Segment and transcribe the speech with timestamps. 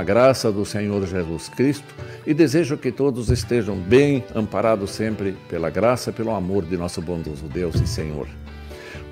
[0.00, 1.94] A graça do Senhor Jesus Cristo
[2.26, 7.44] e desejo que todos estejam bem amparados sempre pela graça pelo amor de nosso bondoso
[7.44, 8.26] Deus e Senhor.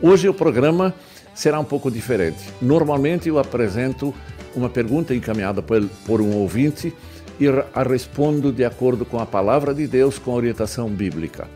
[0.01, 0.95] Hoje o programa
[1.35, 2.51] será um pouco diferente.
[2.63, 4.15] Normalmente eu apresento
[4.57, 6.95] uma pergunta encaminhada por, um ouvinte
[7.39, 11.47] e a respondo de acordo com a palavra de Deus com a orientação bíblica.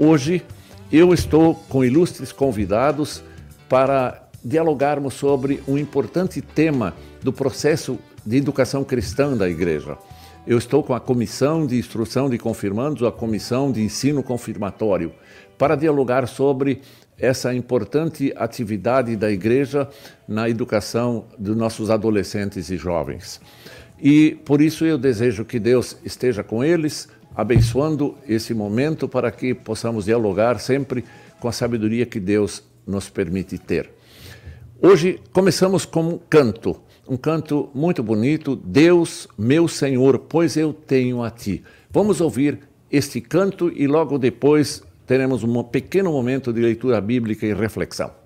[0.00, 0.42] Hoje
[0.90, 3.22] eu estou com ilustres convidados
[3.68, 9.98] para dialogarmos sobre um importante tema do processo de educação cristã da igreja.
[10.46, 15.12] Eu estou com a comissão de instrução de confirmandos, a comissão de ensino confirmatório,
[15.56, 16.82] para dialogar sobre
[17.18, 19.88] essa importante atividade da igreja
[20.26, 23.40] na educação dos nossos adolescentes e jovens.
[24.00, 29.54] E por isso eu desejo que Deus esteja com eles, abençoando esse momento para que
[29.54, 31.04] possamos dialogar sempre
[31.40, 33.90] com a sabedoria que Deus nos permite ter.
[34.82, 41.22] Hoje começamos com um canto um canto muito bonito, Deus, meu Senhor, pois eu tenho
[41.22, 41.62] a ti.
[41.90, 42.60] Vamos ouvir
[42.90, 48.23] este canto e logo depois teremos um pequeno momento de leitura bíblica e reflexão.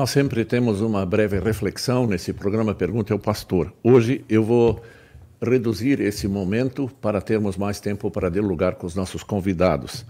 [0.00, 3.70] Nós sempre temos uma breve reflexão nesse programa Pergunta ao Pastor.
[3.84, 4.82] Hoje eu vou
[5.42, 10.06] reduzir esse momento para termos mais tempo para dialogar com os nossos convidados.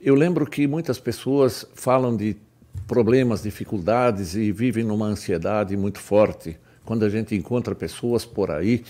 [0.00, 2.36] Eu lembro que muitas pessoas falam de
[2.88, 8.82] problemas, dificuldades e vivem numa ansiedade muito forte quando a gente encontra pessoas por aí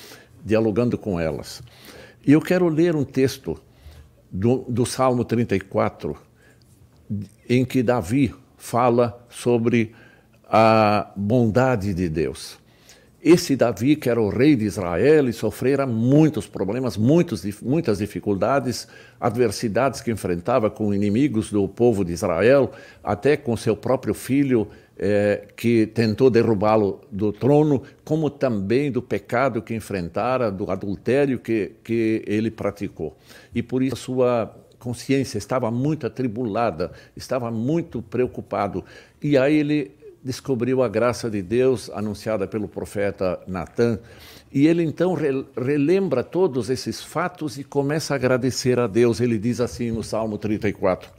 [0.42, 1.62] dialogando com elas.
[2.26, 3.60] E eu quero ler um texto
[4.32, 6.16] do, do Salmo 34,
[7.46, 9.94] em que Davi fala sobre
[10.48, 12.58] a bondade de Deus.
[13.20, 18.86] Esse Davi, que era o rei de Israel e sofrera muitos problemas, muitos, muitas dificuldades,
[19.20, 22.70] adversidades que enfrentava com inimigos do povo de Israel,
[23.02, 29.60] até com seu próprio filho, eh, que tentou derrubá-lo do trono, como também do pecado
[29.60, 33.16] que enfrentara, do adultério que, que ele praticou.
[33.52, 38.84] E por isso a sua consciência estava muito atribulada, estava muito preocupado.
[39.20, 43.98] E aí ele descobriu a graça de Deus anunciada pelo profeta Natan.
[44.52, 45.14] E ele então
[45.56, 49.20] relembra todos esses fatos e começa a agradecer a Deus.
[49.20, 51.10] Ele diz assim no Salmo 34: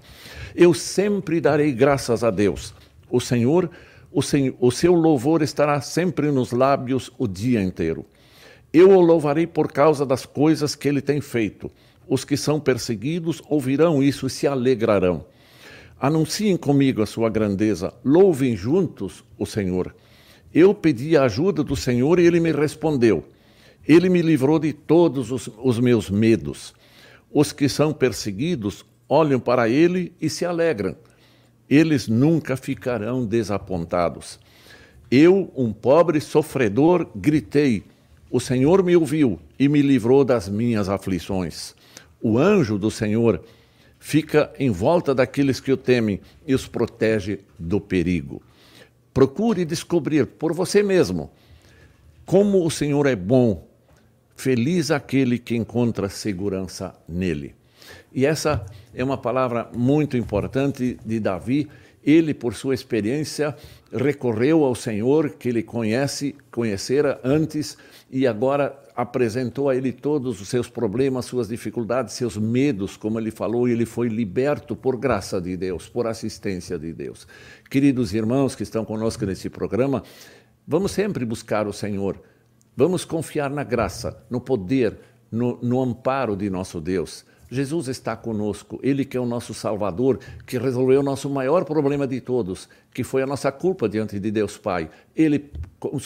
[0.56, 2.74] Eu sempre darei graças a Deus.
[3.10, 3.70] O Senhor,
[4.12, 4.22] o,
[4.60, 8.06] o seu louvor estará sempre nos lábios o dia inteiro.
[8.72, 11.72] Eu o louvarei por causa das coisas que ele tem feito.
[12.08, 15.26] Os que são perseguidos ouvirão isso e se alegrarão.
[16.00, 19.94] Anunciem comigo a sua grandeza, louvem juntos o Senhor.
[20.54, 23.26] Eu pedi a ajuda do Senhor e ele me respondeu.
[23.86, 26.74] Ele me livrou de todos os, os meus medos.
[27.30, 30.96] Os que são perseguidos olham para ele e se alegram.
[31.70, 34.40] Eles nunca ficarão desapontados.
[35.12, 37.84] Eu, um pobre sofredor, gritei.
[38.32, 41.76] O Senhor me ouviu e me livrou das minhas aflições.
[42.22, 43.44] O anjo do Senhor
[44.00, 48.42] fica em volta daqueles que o temem e os protege do perigo.
[49.14, 51.30] Procure descobrir por você mesmo
[52.30, 53.68] como o Senhor é bom,
[54.36, 57.56] feliz aquele que encontra segurança nele.
[58.14, 58.64] E essa
[58.94, 61.68] é uma palavra muito importante de Davi.
[62.04, 63.56] Ele, por sua experiência,
[63.92, 67.78] recorreu ao Senhor que ele conhece, conhecera antes
[68.10, 73.32] e agora apresentou a ele todos os seus problemas, suas dificuldades, seus medos, como ele
[73.32, 77.26] falou, e ele foi liberto por graça de Deus, por assistência de Deus.
[77.70, 80.04] Queridos irmãos que estão conosco nesse programa,
[80.68, 82.22] vamos sempre buscar o Senhor,
[82.76, 85.00] vamos confiar na graça, no poder,
[85.32, 87.26] no, no amparo de nosso Deus.
[87.52, 92.06] Jesus está conosco, Ele que é o nosso Salvador, que resolveu o nosso maior problema
[92.06, 94.90] de todos, que foi a nossa culpa diante de Deus Pai.
[95.16, 95.52] Ele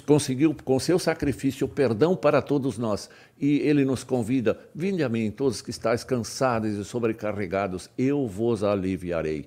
[0.05, 3.09] conseguiu, com seu sacrifício, perdão para todos nós.
[3.39, 8.63] E Ele nos convida: Vinde a mim, todos que estáis cansados e sobrecarregados, eu vos
[8.63, 9.45] aliviarei.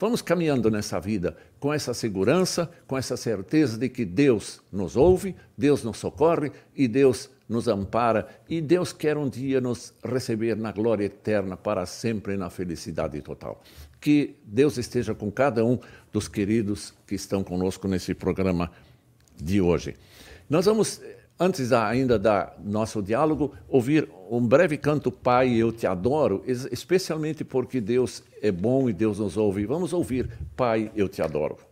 [0.00, 5.34] Vamos caminhando nessa vida com essa segurança, com essa certeza de que Deus nos ouve,
[5.56, 7.37] Deus nos socorre e Deus nos
[7.68, 13.20] ampara e Deus quer um dia nos receber na glória eterna para sempre na felicidade
[13.22, 13.62] total.
[14.00, 15.78] Que Deus esteja com cada um
[16.12, 18.70] dos queridos que estão conosco nesse programa
[19.34, 19.96] de hoje.
[20.48, 21.00] Nós vamos,
[21.38, 27.80] antes ainda da nosso diálogo, ouvir um breve canto Pai, eu te adoro, especialmente porque
[27.80, 29.64] Deus é bom e Deus nos ouve.
[29.64, 31.67] Vamos ouvir Pai, eu te adoro.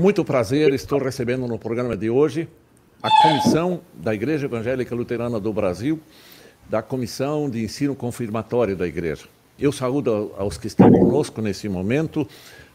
[0.00, 2.48] Muito prazer, estou recebendo no programa de hoje
[3.02, 6.00] a comissão da Igreja Evangélica Luterana do Brasil,
[6.70, 9.26] da Comissão de Ensino Confirmatório da Igreja.
[9.58, 12.26] Eu saúdo aos que estão conosco nesse momento,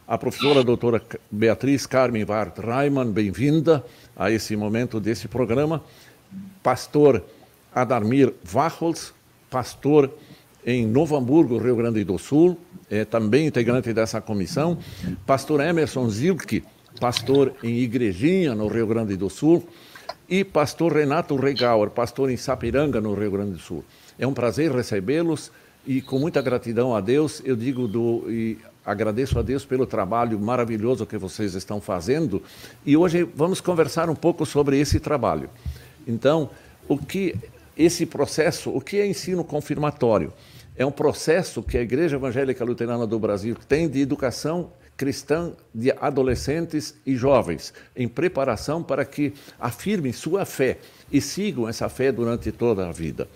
[0.06, 5.82] a professora doutora Beatriz Carmen Wart Reimann, bem-vinda a esse momento desse programa.
[6.62, 7.24] Pastor
[7.74, 9.12] Adalmir Wachholz,
[9.50, 10.12] pastor
[10.64, 12.56] em Novo Hamburgo, Rio Grande do Sul,
[12.88, 14.78] é também integrante dessa comissão.
[15.26, 16.62] Pastor Emerson Zilke,
[17.00, 19.66] pastor em Igrejinha, no Rio Grande do Sul.
[20.28, 23.84] E pastor Renato Regauer, pastor em Sapiranga, no Rio Grande do Sul.
[24.18, 25.52] É um prazer recebê-los
[25.86, 30.38] e com muita gratidão a Deus, eu digo do, e agradeço a Deus pelo trabalho
[30.38, 32.42] maravilhoso que vocês estão fazendo.
[32.84, 35.48] E hoje vamos conversar um pouco sobre esse trabalho.
[36.06, 36.50] Então,
[36.88, 37.36] o que
[37.76, 40.32] esse processo, o que é ensino confirmatório?
[40.76, 45.90] É um processo que a Igreja Evangélica Luterana do Brasil tem de educação cristã de
[45.92, 50.78] adolescentes e jovens, em preparação para que afirmem sua fé
[51.12, 53.28] e sigam essa fé durante toda a vida.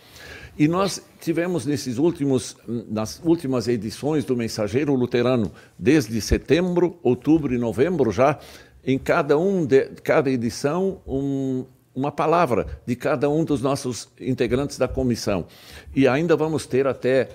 [0.59, 7.59] E nós tivemos nesses últimos, nas últimas edições do Mensageiro Luterano, desde setembro, outubro e
[7.59, 8.39] novembro já,
[8.85, 11.65] em cada um de cada edição um,
[11.95, 15.47] uma palavra de cada um dos nossos integrantes da comissão.
[15.95, 17.29] E ainda vamos ter até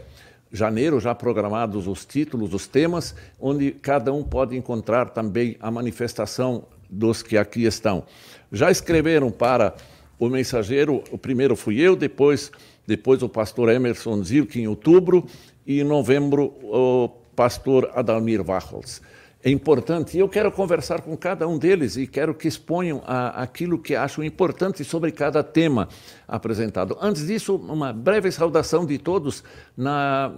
[0.52, 6.64] janeiro já programados os títulos, os temas, onde cada um pode encontrar também a manifestação
[6.90, 8.04] dos que aqui estão.
[8.52, 9.76] Já escreveram para
[10.20, 12.52] o mensageiro, o primeiro fui eu, depois,
[12.88, 15.26] depois o pastor Emerson Zilke em outubro
[15.66, 19.02] e em novembro o pastor Adalmir Wachholz
[19.46, 20.18] é importante.
[20.18, 23.96] E eu quero conversar com cada um deles e quero que exponham a, aquilo que
[23.96, 25.88] acham importante sobre cada tema
[26.28, 26.98] apresentado.
[27.00, 29.44] Antes disso, uma breve saudação de todos
[29.78, 30.34] na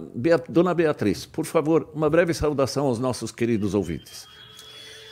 [0.46, 1.24] Dona Beatriz.
[1.24, 4.28] Por favor, uma breve saudação aos nossos queridos ouvintes.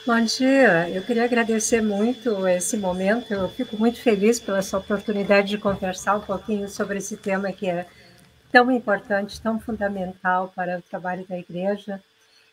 [0.05, 3.33] Bom dia, eu queria agradecer muito esse momento.
[3.33, 7.67] Eu fico muito feliz pela sua oportunidade de conversar um pouquinho sobre esse tema que
[7.67, 7.87] é
[8.51, 11.99] tão importante, tão fundamental para o trabalho da igreja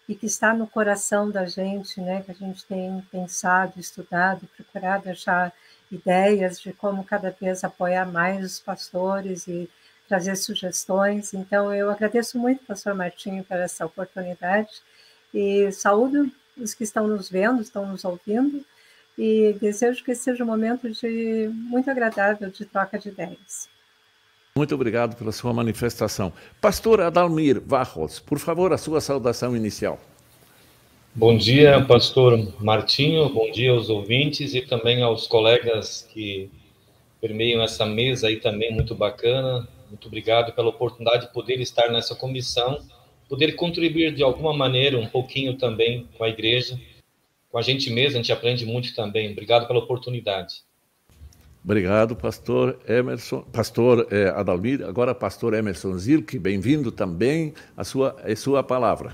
[0.08, 5.08] e que está no coração da gente, né, que a gente tem pensado, estudado, procurado
[5.08, 5.52] achar
[5.90, 9.68] ideias de como cada vez apoiar mais os pastores e
[10.08, 11.32] trazer sugestões.
[11.32, 14.82] Então, eu agradeço muito, pastor Martinho, por essa oportunidade
[15.32, 18.64] e saúdo os que estão nos vendo, estão nos ouvindo
[19.18, 23.73] e desejo que seja um momento de muito agradável de troca de ideias.
[24.56, 26.32] Muito obrigado pela sua manifestação.
[26.60, 29.98] Pastor Adalmir Varros, por favor, a sua saudação inicial.
[31.12, 36.48] Bom dia, pastor Martinho, bom dia aos ouvintes e também aos colegas que
[37.20, 39.66] permeiam essa mesa aí também, muito bacana.
[39.88, 42.80] Muito obrigado pela oportunidade de poder estar nessa comissão,
[43.28, 46.80] poder contribuir de alguma maneira um pouquinho também com a igreja,
[47.50, 49.32] com a gente mesmo, a gente aprende muito também.
[49.32, 50.63] Obrigado pela oportunidade.
[51.64, 54.84] Obrigado, pastor Emerson, pastor eh, Adalmir.
[54.84, 57.54] Agora, pastor Emerson Zilke, bem-vindo também.
[57.74, 59.12] A sua, a sua palavra.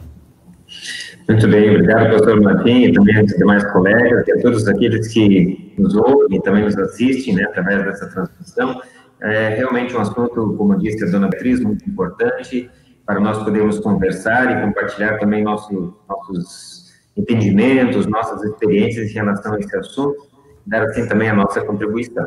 [1.29, 5.73] Muito bem, obrigado, pastor Martim, e também aos demais colegas e a todos aqueles que
[5.79, 8.83] nos ouvem e também nos assistem né, através dessa transmissão.
[9.21, 12.69] É realmente um assunto, como disse a dona Beatriz, muito importante
[13.07, 19.61] para nós podermos conversar e compartilhar também nosso, nossos entendimentos, nossas experiências em relação a
[19.61, 20.30] esse assunto
[20.67, 22.27] dar assim também a nossa contribuição.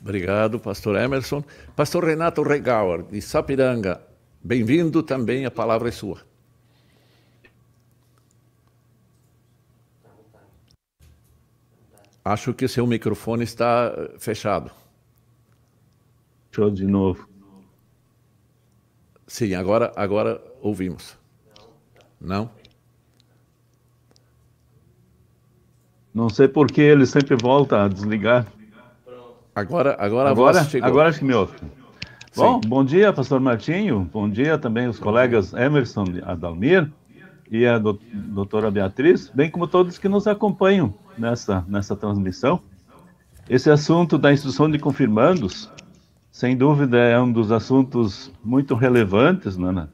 [0.00, 1.42] Obrigado, pastor Emerson.
[1.74, 4.02] Pastor Renato Regauer, de Sapiranga,
[4.42, 6.20] bem-vindo também, a palavra é sua.
[12.24, 14.70] Acho que seu microfone está eh, fechado.
[16.50, 17.28] Deixa eu de novo.
[19.26, 21.18] Sim, agora, agora ouvimos.
[22.20, 22.50] Não?
[26.14, 28.46] Não sei por que ele sempre volta a desligar.
[29.52, 31.54] Agora, agora, agora, agora acho que me ouve.
[32.36, 34.08] Bom, bom dia, pastor Martinho.
[34.12, 36.88] Bom dia também os colegas Emerson Adalmir
[37.50, 42.60] e a doutora Beatriz, bem como todos que nos acompanham nessa, nessa transmissão.
[43.48, 45.70] Esse assunto da instrução de confirmandos,
[46.30, 49.88] sem dúvida, é um dos assuntos muito relevantes né,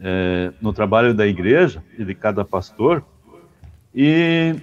[0.00, 3.04] é, no trabalho da igreja e de cada pastor.
[3.94, 4.56] E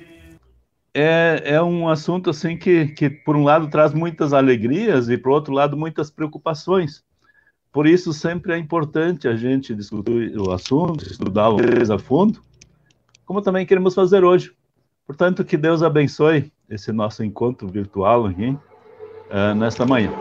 [0.95, 5.33] é, é um assunto assim que, que, por um lado, traz muitas alegrias e, por
[5.33, 7.03] outro lado, muitas preocupações.
[7.69, 11.57] Por isso, sempre é importante a gente discutir o assunto, estudá-lo
[11.93, 12.39] a fundo,
[13.25, 14.53] como também queremos fazer hoje.
[15.05, 20.11] Portanto, que Deus abençoe esse nosso encontro virtual aqui uh, nesta manhã.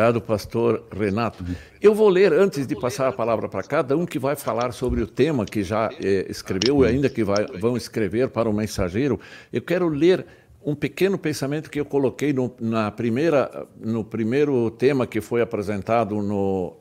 [0.00, 1.44] Obrigado, pastor Renato.
[1.78, 5.02] Eu vou ler, antes de passar a palavra para cada um que vai falar sobre
[5.02, 9.20] o tema que já eh, escreveu e ainda que vai, vão escrever para o mensageiro,
[9.52, 10.24] eu quero ler
[10.64, 16.22] um pequeno pensamento que eu coloquei no, na primeira, no primeiro tema que foi apresentado
[16.22, 16.78] no,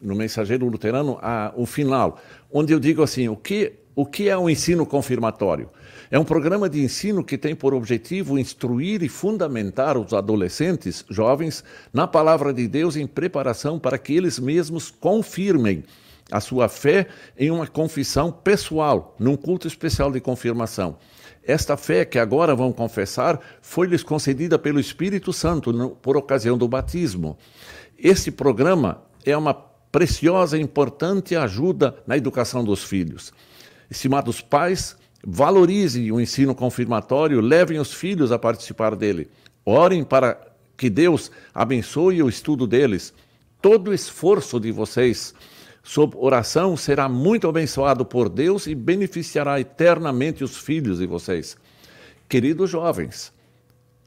[0.00, 2.20] no Mensageiro Luterano, a, o final,
[2.52, 5.68] onde eu digo assim, o que O que é o ensino confirmatório?
[6.10, 11.62] É um programa de ensino que tem por objetivo instruir e fundamentar os adolescentes, jovens,
[11.92, 15.84] na palavra de Deus em preparação para que eles mesmos confirmem
[16.28, 17.06] a sua fé
[17.38, 20.98] em uma confissão pessoal, num culto especial de confirmação.
[21.44, 26.66] Esta fé que agora vão confessar foi-lhes concedida pelo Espírito Santo no, por ocasião do
[26.66, 27.38] batismo.
[27.96, 33.32] Este programa é uma preciosa e importante ajuda na educação dos filhos.
[33.88, 39.28] Estimados pais, valorizem o ensino confirmatório, levem os filhos a participar dele.
[39.64, 40.38] Orem para
[40.76, 43.12] que Deus abençoe o estudo deles.
[43.60, 45.34] Todo o esforço de vocês
[45.82, 51.56] sob oração será muito abençoado por Deus e beneficiará eternamente os filhos de vocês.
[52.28, 53.32] Queridos jovens,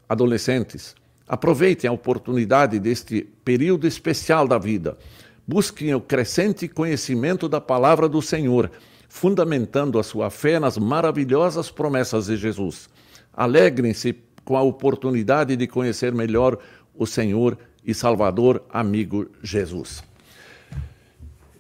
[0.08, 0.96] adolescentes,
[1.28, 4.98] aproveitem a oportunidade deste período especial da vida.
[5.46, 8.72] Busquem o crescente conhecimento da palavra do Senhor,
[9.14, 12.90] fundamentando a sua fé nas maravilhosas promessas de Jesus.
[13.32, 16.58] Alegrem-se com a oportunidade de conhecer melhor
[16.96, 17.56] o Senhor
[17.86, 20.04] e Salvador amigo Jesus.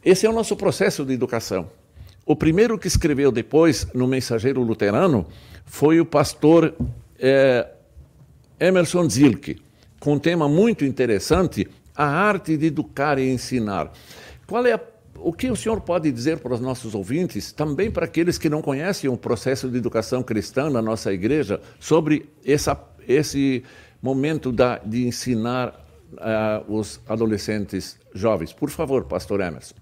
[0.03, 1.69] Esse é o nosso processo de educação.
[2.25, 5.24] O primeiro que escreveu depois no Mensageiro Luterano
[5.63, 6.74] foi o pastor
[7.19, 7.69] é,
[8.60, 9.62] Emerson Zilke,
[10.00, 13.91] com um tema muito interessante, a arte de educar e ensinar.
[14.48, 14.81] Qual é a,
[15.24, 18.62] o que o senhor pode dizer para os nossos ouvintes, também para aqueles que não
[18.62, 22.77] conhecem o processo de educação cristã na nossa igreja, sobre essa,
[23.08, 23.63] esse
[24.01, 25.70] momento da, de ensinar
[26.13, 28.51] uh, os adolescentes jovens?
[28.51, 29.75] Por favor, pastor Emerson.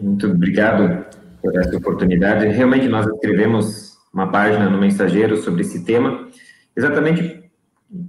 [0.00, 1.06] muito obrigado
[1.40, 2.48] por essa oportunidade.
[2.48, 6.28] Realmente nós escrevemos uma página no Mensageiro sobre esse tema,
[6.76, 7.48] exatamente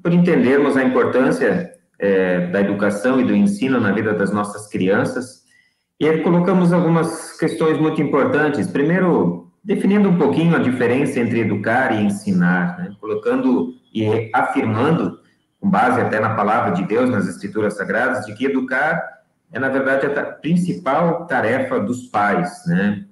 [0.01, 1.68] por entendermos a importância
[1.99, 5.43] é, da educação e do ensino na vida das nossas crianças.
[5.99, 8.67] E colocamos algumas questões muito importantes.
[8.67, 12.95] Primeiro, definindo um pouquinho a diferença entre educar e ensinar, né?
[12.99, 15.19] colocando e afirmando,
[15.59, 19.19] com base até na palavra de Deus, nas Escrituras Sagradas, de que educar
[19.51, 23.05] é, na verdade, a principal tarefa dos pais, né?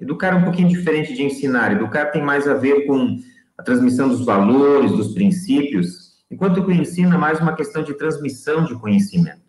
[0.00, 1.72] Educar é um pouquinho diferente de ensinar.
[1.72, 3.18] Educar tem mais a ver com
[3.58, 6.01] a transmissão dos valores, dos princípios,
[6.32, 9.42] enquanto que o ensino é mais uma questão de transmissão de conhecimento.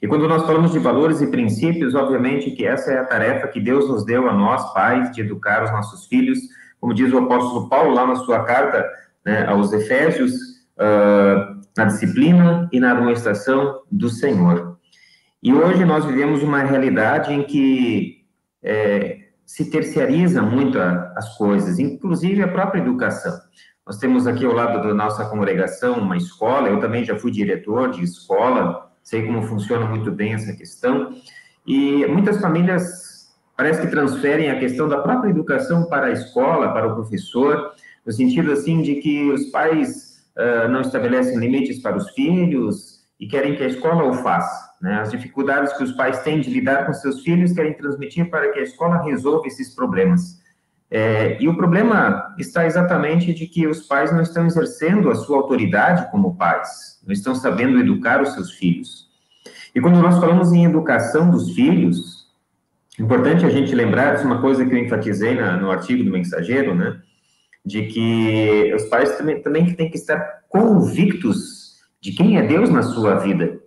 [0.00, 3.60] E quando nós falamos de valores e princípios, obviamente que essa é a tarefa que
[3.60, 6.38] Deus nos deu a nós, pais, de educar os nossos filhos,
[6.80, 8.84] como diz o apóstolo Paulo lá na sua carta
[9.24, 14.78] né, aos Efésios, uh, na disciplina e na administração do Senhor.
[15.42, 18.24] E hoje nós vivemos uma realidade em que
[18.62, 23.32] é, se terciariza muito a, as coisas, inclusive a própria educação.
[23.84, 27.90] Nós temos aqui ao lado da nossa congregação uma escola, eu também já fui diretor
[27.90, 31.12] de escola, sei como funciona muito bem essa questão,
[31.66, 36.86] e muitas famílias parece que transferem a questão da própria educação para a escola, para
[36.86, 37.72] o professor,
[38.06, 43.26] no sentido assim de que os pais uh, não estabelecem limites para os filhos e
[43.26, 44.72] querem que a escola o faça.
[44.80, 45.00] Né?
[45.00, 48.60] As dificuldades que os pais têm de lidar com seus filhos querem transmitir para que
[48.60, 50.41] a escola resolva esses problemas.
[50.94, 55.38] É, e o problema está exatamente de que os pais não estão exercendo a sua
[55.38, 59.08] autoridade como pais, não estão sabendo educar os seus filhos.
[59.74, 62.26] E quando nós falamos em educação dos filhos,
[62.98, 66.10] é importante a gente lembrar de uma coisa que eu enfatizei na, no artigo do
[66.10, 67.00] Mensageiro, né?
[67.64, 72.82] De que os pais também, também têm que estar convictos de quem é Deus na
[72.82, 73.62] sua vida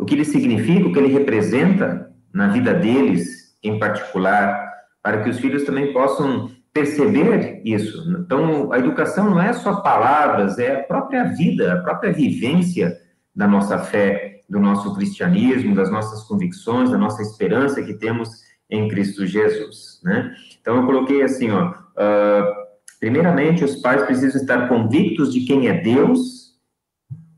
[0.00, 5.28] o que ele significa, o que ele representa na vida deles, em particular, para que
[5.28, 8.04] os filhos também possam perceber isso.
[8.20, 12.96] Então, a educação não é só palavras, é a própria vida, a própria vivência
[13.34, 18.28] da nossa fé, do nosso cristianismo, das nossas convicções, da nossa esperança que temos
[18.68, 20.32] em Cristo Jesus, né?
[20.60, 22.54] Então, eu coloquei assim, ó, uh,
[23.00, 26.50] primeiramente, os pais precisam estar convictos de quem é Deus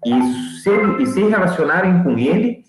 [0.04, 0.42] e
[1.00, 2.62] e se relacionarem com Ele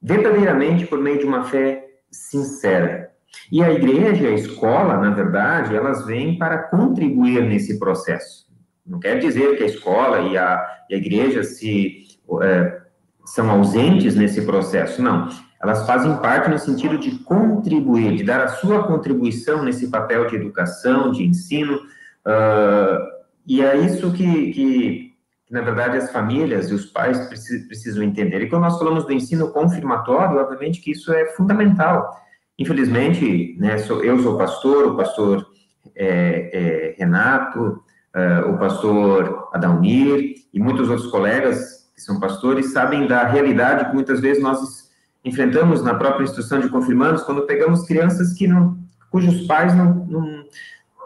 [0.00, 3.07] verdadeiramente por meio de uma fé sincera.
[3.50, 8.46] E a igreja, a escola, na verdade, elas vêm para contribuir nesse processo.
[8.86, 12.06] Não quer dizer que a escola e a, e a igreja se
[12.42, 12.80] é,
[13.24, 15.28] são ausentes nesse processo, não.
[15.60, 20.36] Elas fazem parte no sentido de contribuir, de dar a sua contribuição nesse papel de
[20.36, 25.08] educação, de ensino, uh, e é isso que, que
[25.50, 28.42] na verdade, as famílias e os pais precisam entender.
[28.42, 32.14] E quando nós falamos do ensino confirmatório, obviamente que isso é fundamental.
[32.58, 35.46] Infelizmente, né, sou, eu sou pastor, o pastor
[35.94, 37.82] é, é, Renato,
[38.14, 43.94] é, o pastor Adalmir e muitos outros colegas que são pastores sabem da realidade que
[43.94, 44.88] muitas vezes nós
[45.24, 48.78] enfrentamos na própria instrução de confirmandos quando pegamos crianças que não,
[49.10, 50.44] cujos pais não, não,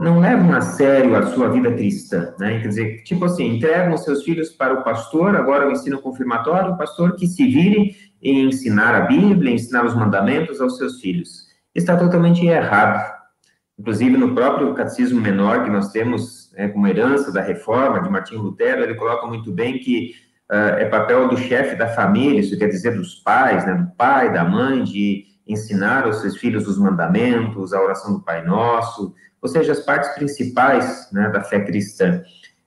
[0.01, 2.61] não levam a sério a sua vida cristã, né?
[2.61, 6.77] Quer dizer, tipo assim, entregam seus filhos para o pastor, agora o ensino confirmatório, o
[6.77, 11.49] pastor que se vire em ensinar a Bíblia, ensinar os mandamentos aos seus filhos.
[11.75, 13.13] Está totalmente errado.
[13.79, 18.43] Inclusive, no próprio Catecismo Menor, que nós temos é, como herança da reforma de Martinho
[18.43, 20.15] Lutero, ele coloca muito bem que
[20.51, 24.33] uh, é papel do chefe da família, isso quer dizer dos pais, né, do pai,
[24.33, 29.49] da mãe, de ensinar aos seus filhos os mandamentos, a oração do Pai Nosso, ou
[29.49, 32.23] seja, as partes principais né, da fé cristã.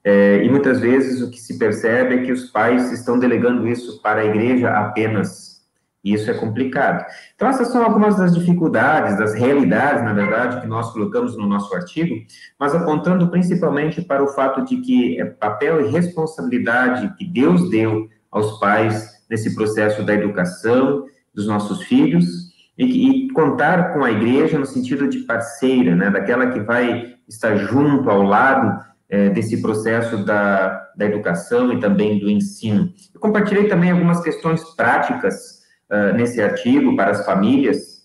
[0.08, 4.00] É, e muitas vezes o que se percebe é que os pais estão delegando isso
[4.04, 5.56] para a igreja apenas.
[6.04, 7.04] E isso é complicado.
[7.34, 11.74] Então, essas são algumas das dificuldades, das realidades, na verdade, que nós colocamos no nosso
[11.74, 12.16] artigo,
[12.60, 18.08] mas apontando principalmente para o fato de que é papel e responsabilidade que Deus deu
[18.30, 24.60] aos pais nesse processo da educação dos nossos filhos e, e contar com a igreja
[24.60, 30.24] no sentido de parceira, né, daquela que vai estar junto, ao lado é, desse processo
[30.26, 32.92] da, da educação e também do ensino.
[33.14, 38.04] Eu compartilhei também algumas questões práticas uh, nesse artigo para as famílias,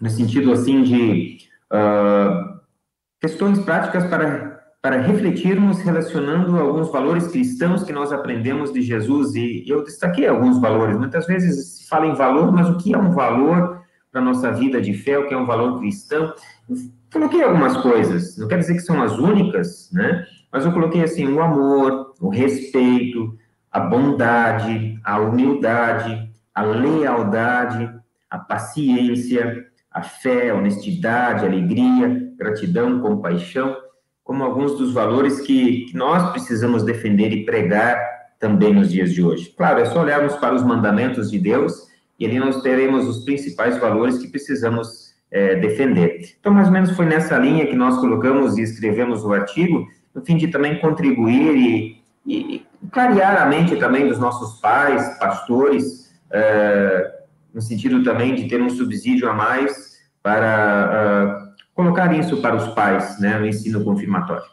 [0.00, 1.38] no sentido, assim, de
[1.72, 2.60] uh,
[3.20, 9.64] questões práticas para, para refletirmos relacionando alguns valores cristãos que nós aprendemos de Jesus, e
[9.66, 10.96] eu destaquei alguns valores.
[10.96, 13.82] Muitas vezes se fala em valor, mas o que é um valor
[14.12, 16.32] para nossa vida de fé, o que é um valor cristão?
[17.16, 20.26] Coloquei algumas coisas, não quer dizer que são as únicas, né?
[20.52, 23.34] Mas eu coloquei assim, o amor, o respeito,
[23.72, 27.90] a bondade, a humildade, a lealdade,
[28.28, 33.74] a paciência, a fé, a honestidade, a alegria, gratidão, compaixão,
[34.22, 37.98] como alguns dos valores que, que nós precisamos defender e pregar
[38.38, 39.54] também nos dias de hoje.
[39.56, 41.88] Claro, é só olharmos para os mandamentos de Deus
[42.20, 45.05] e ali nós teremos os principais valores que precisamos
[45.36, 46.34] é, defender.
[46.40, 50.24] Então, mais ou menos foi nessa linha que nós colocamos e escrevemos o artigo, no
[50.24, 57.20] fim de também contribuir e, e clarear a mente também dos nossos pais, pastores, é,
[57.52, 62.68] no sentido também de ter um subsídio a mais para uh, colocar isso para os
[62.68, 64.44] pais, né, no ensino confirmatório.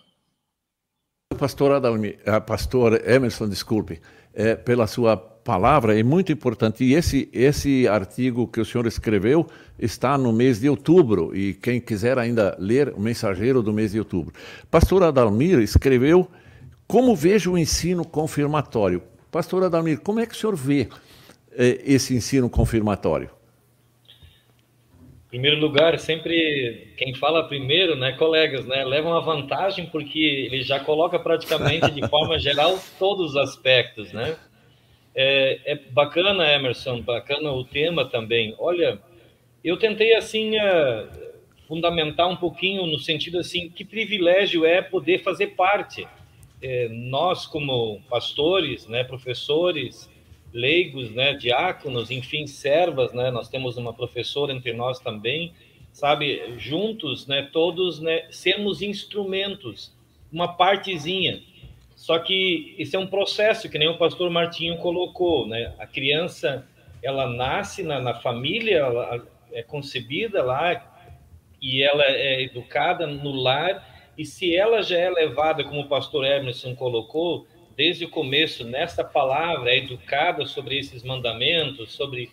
[1.38, 4.00] Pastor, Adalmi, pastor Emerson, desculpe,
[4.34, 6.84] é, pela sua palavra, é muito importante.
[6.84, 11.82] E esse, esse artigo que o senhor escreveu está no mês de outubro, e quem
[11.82, 14.34] quiser ainda ler, o mensageiro do mês de outubro.
[14.72, 16.28] Pastor Adalmir escreveu
[16.88, 19.02] Como vejo o ensino confirmatório.
[19.32, 20.88] Pastor Adalmir, como é que o senhor vê
[21.52, 23.30] é, esse ensino confirmatório?
[25.28, 30.62] Em primeiro lugar, sempre quem fala primeiro, né, colegas, né, leva uma vantagem porque ele
[30.62, 34.36] já coloca praticamente de forma geral todos os aspectos, né?
[35.16, 38.56] É, é bacana, Emerson, bacana o tema também.
[38.58, 39.00] Olha,
[39.64, 41.34] eu tentei assim uh,
[41.68, 46.08] fundamentar um pouquinho no sentido assim que privilégio é poder fazer parte.
[46.62, 50.10] É, nós como pastores, né, professores,
[50.54, 55.52] leigos, né, diáconos, enfim, servas, né, nós temos uma professora entre nós também,
[55.92, 59.94] sabe, juntos, né, todos, né, sermos instrumentos,
[60.32, 61.42] uma partezinha.
[62.04, 65.74] Só que isso é um processo que nem o pastor Martinho colocou, né?
[65.80, 66.68] A criança,
[67.02, 70.86] ela nasce na, na família, ela é concebida lá
[71.62, 76.26] e ela é educada no lar e se ela já é levada, como o pastor
[76.26, 82.30] Emerson colocou, desde o começo, nesta palavra, é educada sobre esses mandamentos, sobre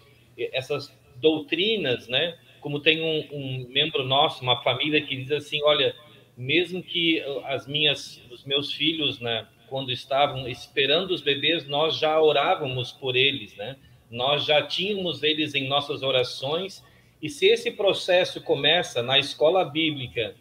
[0.52, 2.36] essas doutrinas, né?
[2.60, 5.94] Como tem um, um, membro nosso, uma família que diz assim, olha,
[6.36, 12.20] mesmo que as minhas, os meus filhos, né, quando estavam esperando os bebês, nós já
[12.20, 13.76] orávamos por eles, né?
[14.10, 16.84] Nós já tínhamos eles em nossas orações.
[17.22, 20.34] E se esse processo começa na escola bíblica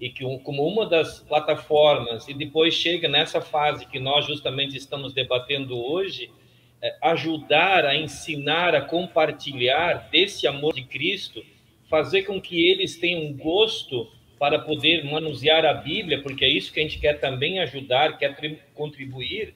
[0.00, 5.12] e que como uma das plataformas e depois chega nessa fase que nós justamente estamos
[5.12, 6.30] debatendo hoje,
[6.80, 11.42] é, ajudar a ensinar, a compartilhar desse amor de Cristo,
[11.88, 16.80] fazer com que eles tenham gosto para poder manusear a Bíblia, porque é isso que
[16.80, 18.36] a gente quer também ajudar, quer
[18.74, 19.54] contribuir,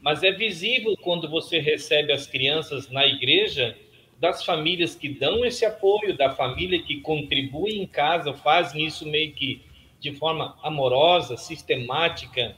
[0.00, 3.76] mas é visível quando você recebe as crianças na igreja,
[4.18, 9.32] das famílias que dão esse apoio, da família que contribui em casa, fazem isso meio
[9.32, 9.60] que
[10.00, 12.56] de forma amorosa, sistemática,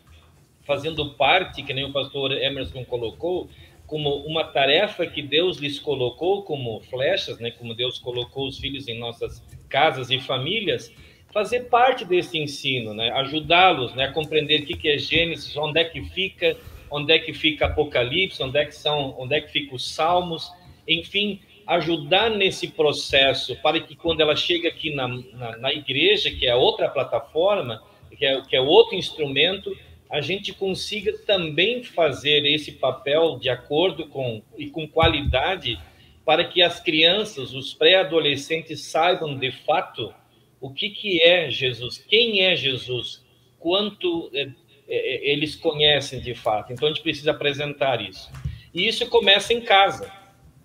[0.62, 3.48] fazendo parte, que nem o pastor Emerson colocou,
[3.86, 8.86] como uma tarefa que Deus lhes colocou como flechas, né, como Deus colocou os filhos
[8.86, 10.92] em nossas casas e famílias,
[11.38, 15.84] fazer parte desse ensino, né, ajudá-los né, a compreender o que é Gênesis, onde é
[15.84, 16.56] que fica,
[16.90, 20.50] onde é que fica Apocalipse, onde é que são, onde é que fica os Salmos,
[20.86, 26.44] enfim, ajudar nesse processo para que quando ela chega aqui na, na, na igreja, que
[26.44, 27.80] é outra plataforma,
[28.16, 29.72] que é, que é outro instrumento,
[30.10, 35.78] a gente consiga também fazer esse papel de acordo com e com qualidade
[36.24, 40.12] para que as crianças, os pré-adolescentes saibam de fato
[40.60, 43.24] o que, que é Jesus, quem é Jesus,
[43.58, 44.48] quanto é,
[44.88, 46.72] é, eles conhecem de fato.
[46.72, 48.30] Então a gente precisa apresentar isso.
[48.74, 50.12] E isso começa em casa,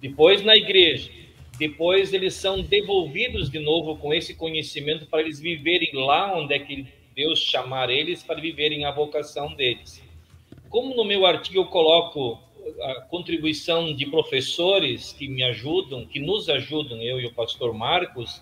[0.01, 1.11] depois na igreja,
[1.57, 6.59] depois eles são devolvidos de novo com esse conhecimento para eles viverem lá onde é
[6.59, 10.01] que Deus chamar eles para viverem a vocação deles.
[10.69, 12.39] Como no meu artigo eu coloco
[12.81, 18.41] a contribuição de professores que me ajudam, que nos ajudam, eu e o pastor Marcos,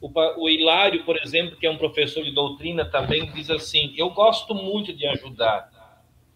[0.00, 0.10] o,
[0.42, 4.54] o Hilário, por exemplo, que é um professor de doutrina também, diz assim: Eu gosto
[4.54, 5.70] muito de ajudar,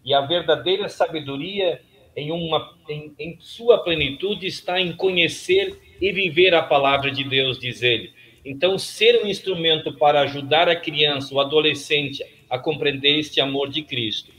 [0.05, 1.81] e a verdadeira sabedoria
[2.16, 7.59] em, uma, em, em sua plenitude está em conhecer e viver a palavra de Deus,
[7.59, 8.12] diz ele.
[8.44, 13.83] Então, ser um instrumento para ajudar a criança, o adolescente, a compreender este amor de
[13.83, 14.31] Cristo.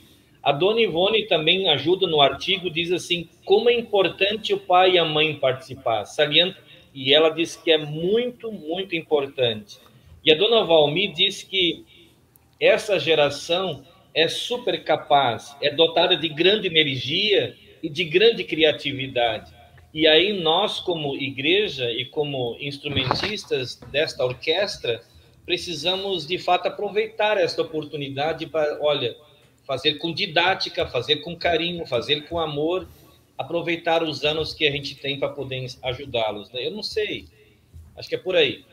[0.44, 5.00] A dona Ivone também ajuda no artigo, diz assim, como é importante o pai e
[5.00, 6.06] a mãe participar.
[6.06, 6.60] Salienta,
[6.96, 9.78] e ela diz que é muito, muito importante.
[10.24, 11.86] E a dona Valmi diz que
[12.60, 17.54] essa geração é super capaz, é dotada de grande energia
[17.84, 19.54] e de grande criatividade.
[19.94, 25.02] E aí nós, como igreja e como instrumentistas desta orquestra,
[25.46, 29.16] precisamos de fato aproveitar esta oportunidade para, olha,
[29.68, 32.88] fazer com didática, fazer com carinho, fazer com amor,
[33.38, 36.52] aproveitar os anos que a gente tem para poder ajudá-los.
[36.52, 36.68] Né?
[36.68, 37.28] Eu não sei,
[37.98, 38.64] acho que é por aí.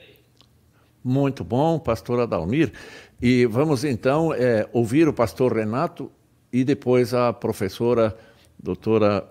[1.05, 2.73] Muito bom, pastor Adalmir.
[3.21, 6.11] E vamos então é, ouvir o pastor Renato
[6.53, 8.17] e depois a professora
[8.59, 9.29] doutora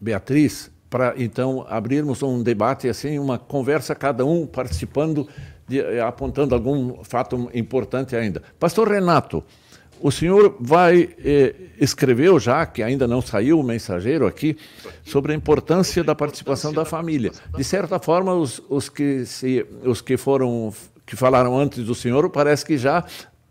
[0.00, 5.28] Beatriz para então abrirmos um debate assim, uma conversa cada um participando,
[5.66, 8.42] de, apontando algum fato importante ainda.
[8.58, 9.42] Pastor Renato,
[10.00, 14.56] o senhor vai eh, escreveu já que ainda não saiu o mensageiro aqui
[15.04, 17.32] sobre a importância da participação da família.
[17.56, 20.72] De certa forma, os, os que se, os que foram
[21.04, 23.04] que falaram antes do senhor parece que já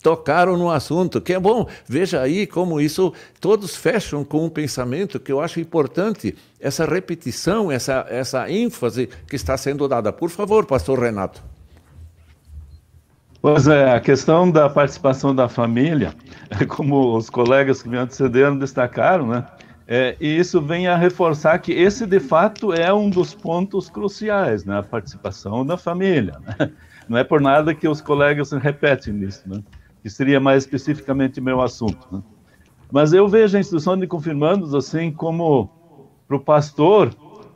[0.05, 1.67] tocaram no assunto, que é bom.
[1.88, 7.71] Veja aí como isso, todos fecham com um pensamento que eu acho importante, essa repetição,
[7.71, 10.13] essa, essa ênfase que está sendo dada.
[10.13, 11.54] Por favor, pastor Renato.
[13.45, 16.15] Pois é, a questão da participação da família,
[16.67, 19.45] como os colegas que me antecederam destacaram, né?
[19.88, 24.65] É, e isso vem a reforçar que esse, de fato, é um dos pontos cruciais,
[24.65, 24.79] né?
[24.79, 26.39] A participação da família.
[26.39, 26.71] Né?
[27.08, 29.62] Não é por nada que os colegas repetem isso, né?
[30.01, 32.08] que seria mais especificamente meu assunto.
[32.12, 32.23] Né?
[32.91, 35.69] Mas eu vejo a instrução de confirmandos assim como
[36.27, 37.10] para o pastor,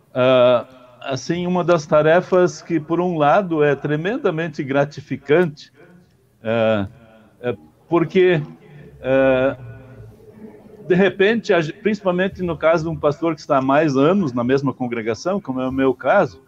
[0.10, 0.68] uh,
[1.02, 5.72] assim uma das tarefas que por um lado é tremendamente gratificante,
[7.88, 8.42] porque
[9.00, 9.70] uh,
[10.90, 14.74] de repente, principalmente no caso de um pastor que está há mais anos na mesma
[14.74, 16.42] congregação, como é o meu caso,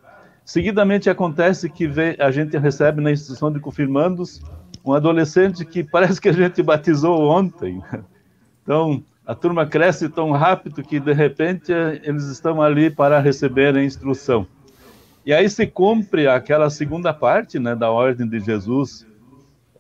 [0.44, 1.88] seguidamente acontece que
[2.20, 4.42] a gente recebe na instrução de confirmandos
[4.84, 7.84] um adolescente que parece que a gente batizou ontem.
[8.64, 13.84] Então, a turma cresce tão rápido que, de repente, eles estão ali para receber a
[13.84, 14.46] instrução.
[15.26, 19.06] E aí se cumpre aquela segunda parte né, da ordem de Jesus,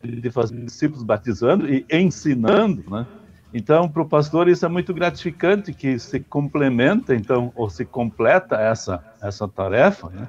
[0.03, 3.07] de fazer discípulos batizando e ensinando, né?
[3.53, 8.55] Então, para o pastor, isso é muito gratificante que se complementa, então, ou se completa
[8.55, 10.27] essa, essa tarefa, né?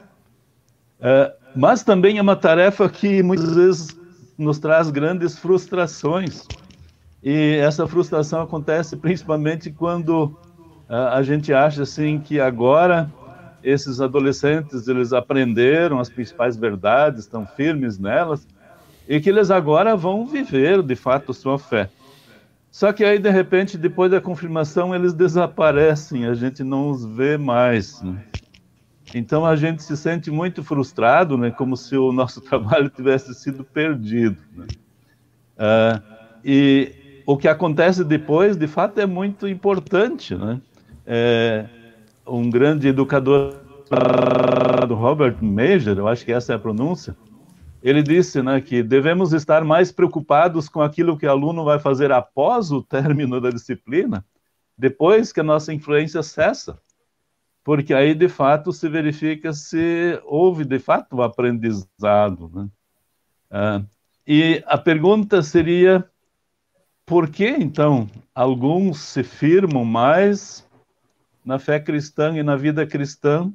[1.00, 3.88] É, mas também é uma tarefa que muitas vezes
[4.37, 6.46] nos traz grandes frustrações.
[7.22, 10.37] E essa frustração acontece principalmente quando
[10.88, 13.08] a, a gente acha assim que agora
[13.62, 18.46] esses adolescentes eles aprenderam as principais verdades, estão firmes nelas
[19.09, 21.88] e que eles agora vão viver de fato sua fé.
[22.71, 27.37] Só que aí de repente depois da confirmação eles desaparecem, a gente não os vê
[27.37, 28.01] mais.
[28.03, 28.25] Né?
[29.15, 33.62] Então a gente se sente muito frustrado, né, como se o nosso trabalho tivesse sido
[33.62, 34.38] perdido.
[34.57, 34.67] Né?
[35.59, 36.03] Uh,
[36.45, 40.35] e o que acontece depois, de fato, é muito importante.
[40.35, 40.61] Né?
[41.07, 41.67] É,
[42.27, 43.55] um grande educador,
[44.91, 47.15] Robert Major, eu acho que essa é a pronúncia,
[47.83, 52.12] ele disse né, que devemos estar mais preocupados com aquilo que o aluno vai fazer
[52.12, 54.25] após o término da disciplina,
[54.79, 56.79] depois que a nossa influência cessa
[57.64, 62.51] porque aí de fato se verifica se houve de fato um aprendizado.
[62.53, 62.68] Né?
[63.51, 63.83] Ah,
[64.27, 66.05] e a pergunta seria:
[67.07, 70.68] por que então alguns se firmam mais
[71.45, 73.53] na fé cristã e na vida cristã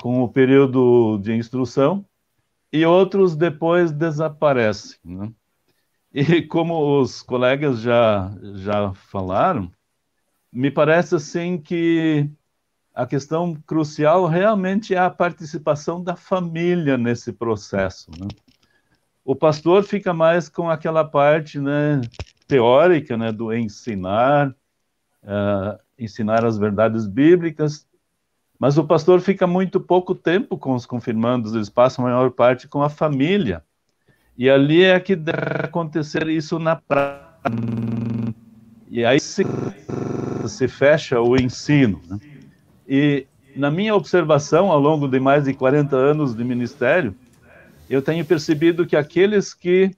[0.00, 2.04] com o período de instrução
[2.72, 4.98] e outros depois desaparecem.
[5.04, 5.32] Né?
[6.12, 9.70] E como os colegas já, já falaram,
[10.50, 12.30] me parece assim que
[12.94, 18.10] a questão crucial realmente é a participação da família nesse processo.
[18.18, 18.28] Né?
[19.24, 22.00] O pastor fica mais com aquela parte né,
[22.46, 24.50] teórica né, do ensinar,
[25.22, 27.86] uh, ensinar as verdades bíblicas,
[28.62, 32.68] mas o pastor fica muito pouco tempo com os confirmandos, eles passam a maior parte
[32.68, 33.60] com a família.
[34.38, 37.50] E ali é que deve acontecer isso na prática.
[38.88, 39.44] E aí se,
[40.46, 42.00] se fecha o ensino.
[42.08, 42.20] Né?
[42.86, 47.16] E na minha observação, ao longo de mais de 40 anos de ministério,
[47.90, 49.90] eu tenho percebido que aqueles que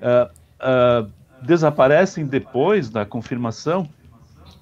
[0.00, 0.32] uh,
[0.64, 3.86] uh, desaparecem depois da confirmação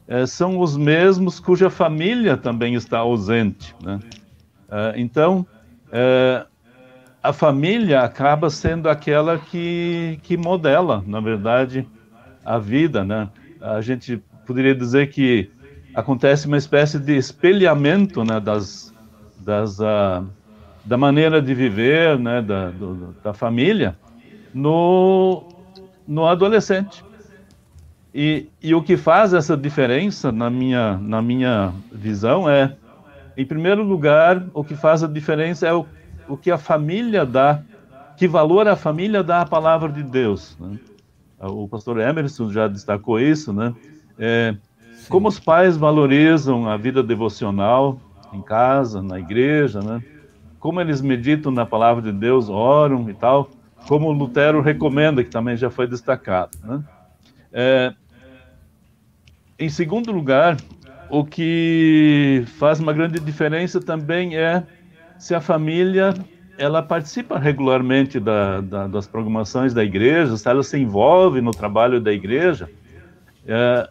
[0.09, 3.75] é, são os mesmos cuja família também está ausente.
[3.83, 3.99] Né?
[4.71, 5.47] É, então,
[5.91, 6.47] é,
[7.23, 11.87] a família acaba sendo aquela que, que modela, na verdade,
[12.45, 13.05] a vida.
[13.05, 13.29] Né?
[13.61, 15.51] A gente poderia dizer que
[15.95, 18.95] acontece uma espécie de espelhamento né, das,
[19.39, 20.25] das, uh,
[20.85, 23.97] da maneira de viver né, da, do, da família
[24.55, 25.43] no,
[26.07, 27.05] no adolescente.
[28.19, 32.75] E, e o que faz essa diferença, na minha, na minha visão, é,
[33.37, 35.85] em primeiro lugar, o que faz a diferença é o,
[36.27, 37.61] o que a família dá,
[38.17, 40.57] que valor a família dá à palavra de Deus.
[40.59, 40.79] Né?
[41.39, 43.75] O pastor Emerson já destacou isso, né?
[44.19, 44.57] É,
[45.11, 48.01] como os pais valorizam a vida devocional
[48.33, 50.03] em casa, na igreja, né?
[50.59, 53.51] Como eles meditam na palavra de Deus, oram e tal,
[53.87, 56.83] como Lutero recomenda, que também já foi destacado, né?
[57.53, 57.95] É,
[59.59, 60.57] em segundo lugar,
[61.09, 64.63] o que faz uma grande diferença também é
[65.19, 66.15] se a família
[66.59, 72.01] ela participa regularmente da, da, das programações da igreja, se ela se envolve no trabalho
[72.01, 72.69] da igreja.
[73.47, 73.89] É,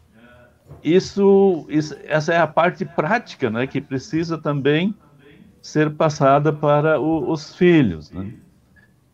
[0.84, 4.96] isso, isso, essa é a parte prática, né, que precisa também
[5.62, 8.12] ser passada para o, os filhos.
[8.12, 8.34] Né?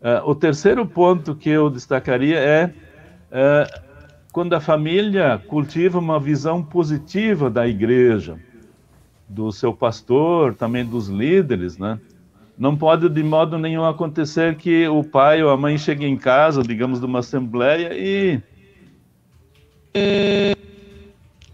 [0.02, 2.74] É, o terceiro ponto que eu destacaria é,
[3.32, 3.82] é
[4.32, 8.40] quando a família cultiva uma visão positiva da igreja,
[9.28, 12.00] do seu pastor, também dos líderes, né?
[12.58, 16.62] Não pode de modo nenhum acontecer que o pai ou a mãe cheguem em casa,
[16.62, 18.42] digamos, de uma assembleia e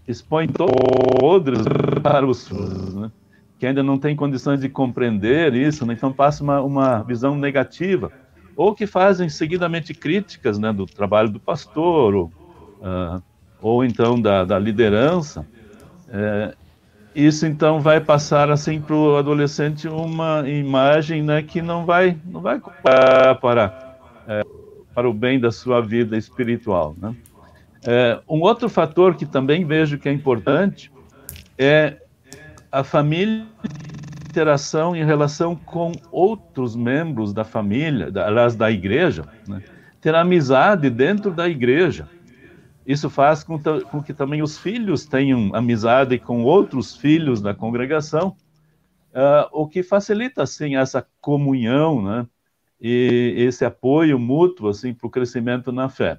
[0.06, 1.58] expõe todos
[2.02, 3.10] para os né?
[3.58, 5.94] que ainda não têm condições de compreender isso, né?
[5.94, 8.12] então passa uma, uma visão negativa,
[8.54, 12.32] ou que fazem seguidamente críticas né, do trabalho do pastor, ou
[12.80, 13.22] uh,
[13.60, 15.46] ou então da, da liderança,
[16.08, 16.54] é,
[17.14, 22.40] isso então vai passar assim para o adolescente uma imagem né, que não vai não
[22.40, 24.42] vai para é,
[24.94, 26.94] para o bem da sua vida espiritual.
[27.00, 27.14] Né?
[27.84, 30.90] É, um outro fator que também vejo que é importante
[31.56, 31.96] é
[32.70, 33.46] a família
[34.28, 39.62] interação em relação com outros membros da família, aliás, da igreja, né?
[40.00, 42.08] ter amizade dentro da igreja.
[42.88, 48.34] Isso faz com, com, que também os filhos tenham amizade com outros filhos da congregação,
[49.12, 52.26] uh, o que facilita, assim, essa comunhão, né?
[52.80, 56.18] E esse apoio mútuo, assim, para o crescimento na fé.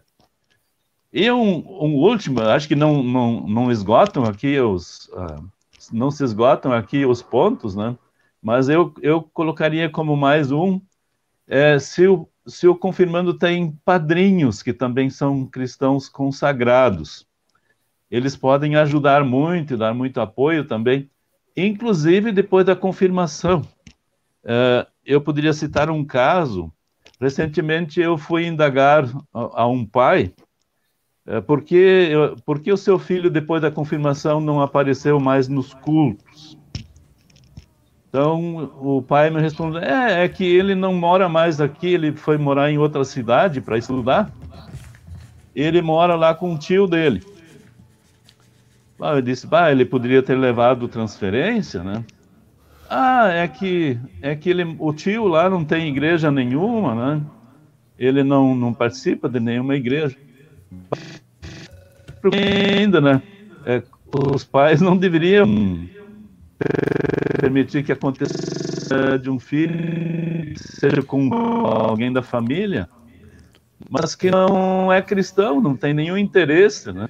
[1.11, 5.07] E um, um, último, acho que não, não, não esgotam aqui os...
[5.07, 5.49] Uh,
[5.91, 7.97] não se esgotam aqui os pontos, né?
[8.39, 10.79] Mas eu, eu colocaria como mais um,
[11.47, 12.29] é, se o,
[12.67, 17.27] o confirmando tem padrinhos que também são cristãos consagrados.
[18.09, 21.09] Eles podem ajudar muito, dar muito apoio também,
[21.55, 23.61] inclusive depois da confirmação.
[24.43, 26.71] Uh, eu poderia citar um caso.
[27.19, 30.33] Recentemente eu fui indagar a, a um pai
[31.27, 32.11] uh, por que,
[32.45, 36.58] por que o seu filho, depois da confirmação, não apareceu mais nos cultos.
[38.09, 42.37] Então o pai me respondeu: é, é que ele não mora mais aqui, ele foi
[42.37, 44.31] morar em outra cidade para estudar.
[45.55, 47.21] Ele mora lá com o tio dele.
[48.99, 52.03] Ah, eu disse: bah, ele poderia ter levado transferência, né?
[52.89, 57.21] Ah, é que é que ele, o tio lá não tem igreja nenhuma, né?
[57.97, 60.15] Ele não, não participa de nenhuma igreja.
[62.33, 63.21] Ainda, né?
[63.65, 63.83] É,
[64.33, 65.45] os pais não deveriam
[67.39, 72.89] permitir que aconteça de um filho, seja com alguém da família,
[73.89, 77.07] mas que não é cristão, não tem nenhum interesse, né?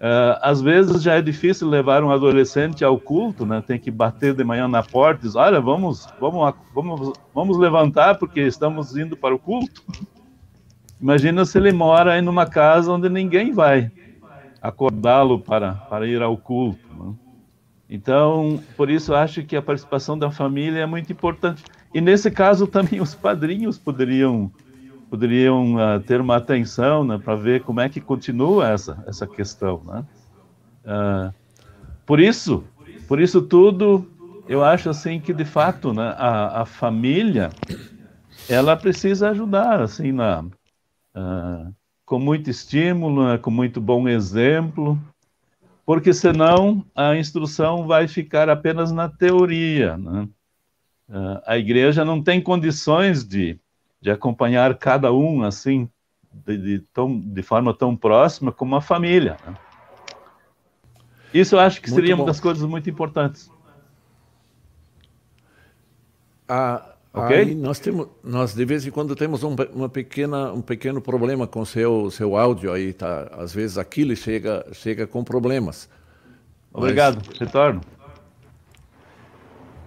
[0.00, 3.62] Uh, às vezes já é difícil levar um adolescente ao culto, né?
[3.66, 8.14] Tem que bater de manhã na porta e dizer, olha, vamos, vamos, vamos, vamos levantar
[8.14, 9.82] porque estamos indo para o culto.
[10.98, 13.90] Imagina se ele mora em uma casa onde ninguém vai
[14.62, 16.88] acordá-lo para, para ir ao culto.
[16.98, 17.14] Né?
[17.90, 21.64] Então, por isso acho que a participação da família é muito importante.
[21.92, 24.50] E nesse caso também os padrinhos poderiam
[25.10, 29.82] poderiam uh, ter uma atenção né, para ver como é que continua essa, essa questão.
[29.84, 30.04] Né?
[30.84, 31.34] Uh,
[32.06, 32.62] por isso,
[33.08, 34.08] por isso tudo,
[34.48, 37.50] eu acho assim que de fato né, a, a família
[38.48, 41.74] ela precisa ajudar assim na uh,
[42.06, 44.96] com muito estímulo, né, com muito bom exemplo,
[45.90, 49.96] porque senão a instrução vai ficar apenas na teoria.
[49.96, 50.28] Né?
[51.44, 53.58] a igreja não tem condições de
[54.00, 55.90] de acompanhar cada um assim
[56.32, 59.36] de, de, tão, de forma tão próxima como a família.
[59.44, 59.56] Né?
[61.34, 62.22] Isso eu acho que muito seria bom.
[62.22, 63.50] uma das coisas muito importantes.
[66.48, 67.38] Ah, okay?
[67.38, 71.46] Aí nós temos, nós de vez em quando temos um, uma pequena, um pequeno problema
[71.46, 73.30] com seu seu áudio aí, tá?
[73.32, 75.88] Às vezes aquilo chega chega com problemas.
[76.72, 77.38] Obrigado, Mas...
[77.38, 77.80] retorno.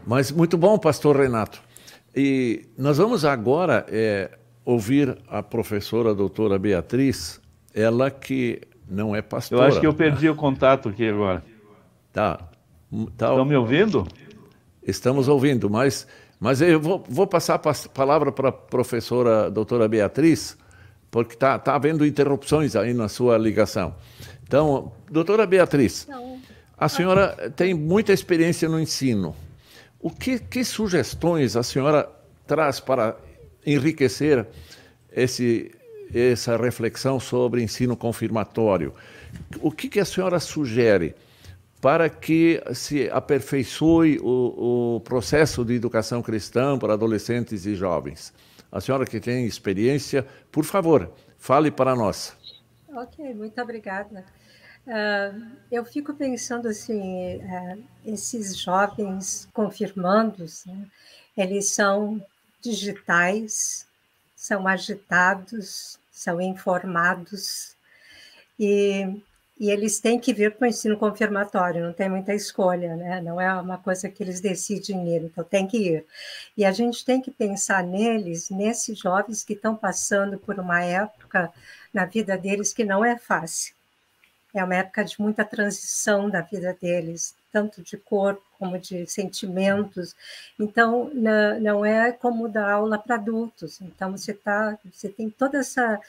[0.05, 1.61] Mas muito bom, Pastor Renato.
[2.15, 7.41] E nós vamos agora é, ouvir a professora a doutora Beatriz,
[7.73, 9.63] ela que não é pastora.
[9.63, 11.43] Eu acho que eu perdi o contato aqui agora.
[12.11, 12.37] Tá.
[13.17, 14.07] tá Estão me ouvindo?
[14.85, 16.07] Estamos ouvindo, mas,
[16.43, 20.57] mas eu vou, vou passar a palavra para a professora a doutora Beatriz,
[21.09, 23.95] porque está tá havendo interrupções aí na sua ligação.
[24.45, 26.05] Então, doutora Beatriz,
[26.77, 29.33] a senhora tem muita experiência no ensino.
[30.01, 32.11] O que, que sugestões a senhora
[32.45, 33.15] traz para
[33.65, 34.45] enriquecer
[35.13, 35.71] esse,
[36.13, 38.93] essa reflexão sobre ensino confirmatório?
[39.61, 41.15] O que, que a senhora sugere
[41.83, 48.33] para que se aperfeiçoe o, o processo de educação cristã para adolescentes e jovens?
[48.71, 52.37] A senhora que tem experiência, por favor, fale para nós.
[52.95, 54.23] Ok, muito obrigada.
[54.87, 60.87] Uh, eu fico pensando assim, uh, esses jovens confirmandos, né,
[61.35, 62.25] eles são
[62.61, 63.85] digitais,
[64.37, 67.75] são agitados, são informados
[68.57, 69.21] e,
[69.59, 73.21] e eles têm que vir para o ensino confirmatório, não tem muita escolha, né?
[73.21, 76.05] não é uma coisa que eles decidem ir, então tem que ir.
[76.57, 81.51] E a gente tem que pensar neles, nesses jovens que estão passando por uma época
[81.93, 83.73] na vida deles que não é fácil
[84.53, 90.15] é uma época de muita transição da vida deles, tanto de corpo como de sentimentos.
[90.59, 91.09] Então,
[91.59, 93.81] não é como dar aula para adultos.
[93.81, 95.99] Então, você tá, você tem toda essa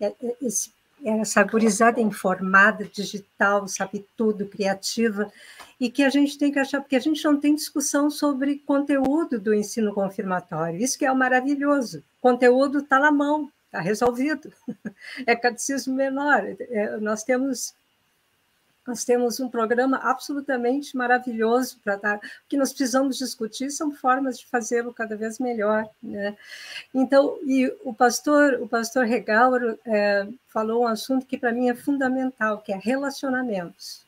[0.00, 0.70] é, é, esse,
[1.04, 5.30] essa gurizada informada, digital, sabe tudo, criativa,
[5.78, 9.38] e que a gente tem que achar, porque a gente não tem discussão sobre conteúdo
[9.38, 10.80] do ensino confirmatório.
[10.80, 11.98] Isso que é o maravilhoso.
[12.18, 14.52] O conteúdo está na mão, está resolvido.
[15.26, 16.42] É catecismo menor.
[16.58, 17.74] É, nós temos
[18.86, 22.16] nós temos um programa absolutamente maravilhoso para dar.
[22.18, 25.88] O que nós precisamos discutir são formas de fazê-lo cada vez melhor.
[26.02, 26.36] Né?
[26.94, 31.74] Então, e o pastor, o pastor Regauro é, falou um assunto que para mim é
[31.74, 34.04] fundamental, que é relacionamentos.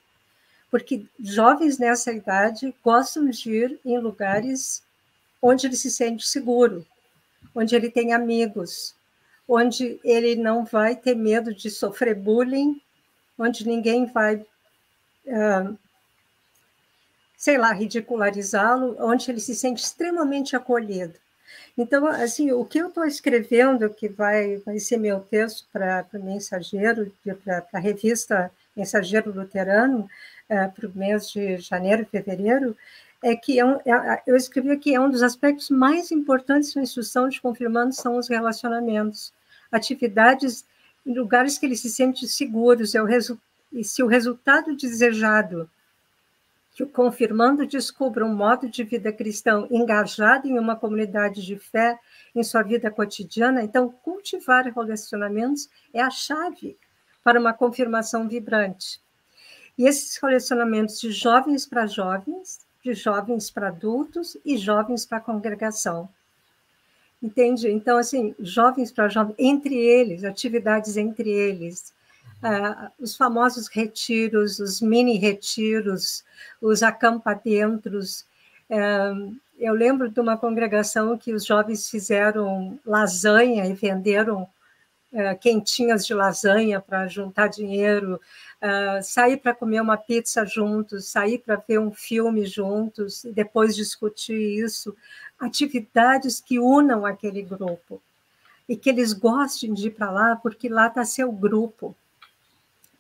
[0.70, 4.82] Porque jovens nessa idade gostam de ir em lugares
[5.40, 6.84] onde ele se sente seguro,
[7.54, 8.94] onde ele tem amigos,
[9.48, 12.80] onde ele não vai ter medo de sofrer bullying,
[13.38, 14.44] onde ninguém vai
[17.36, 21.14] sei lá, ridicularizá-lo, onde ele se sente extremamente acolhido.
[21.78, 26.18] Então, assim, o que eu estou escrevendo, que vai, vai ser meu texto para o
[26.18, 27.12] Mensageiro,
[27.44, 30.08] para a revista Mensageiro Luterano,
[30.50, 32.76] uh, para o mês de janeiro e fevereiro,
[33.22, 36.82] é que é um, é, eu escrevi que é um dos aspectos mais importantes da
[36.82, 39.32] instrução de confirmando são os relacionamentos,
[39.70, 40.64] atividades
[41.06, 45.70] em lugares que ele se sente seguros, é o resultado e se o resultado desejado
[46.76, 51.98] que o confirmando descubra um modo de vida cristão engajado em uma comunidade de fé
[52.34, 56.76] em sua vida cotidiana, então cultivar relacionamentos é a chave
[57.24, 59.00] para uma confirmação vibrante.
[59.78, 66.08] E esses relacionamentos de jovens para jovens, de jovens para adultos e jovens para congregação.
[67.22, 67.70] Entende?
[67.70, 71.94] Então, assim, jovens para jovens, entre eles, atividades entre eles,
[72.42, 76.24] uh, os famosos retiros, os mini retiros,
[76.60, 78.24] os acampadentros.
[78.70, 84.42] Uh, eu lembro de uma congregação que os jovens fizeram lasanha e venderam
[85.12, 88.20] uh, quentinhas de lasanha para juntar dinheiro,
[88.62, 93.74] uh, sair para comer uma pizza juntos, sair para ver um filme juntos e depois
[93.74, 94.94] discutir isso,
[95.38, 98.02] atividades que unam aquele grupo
[98.68, 101.96] e que eles gostem de ir para lá porque lá está seu grupo.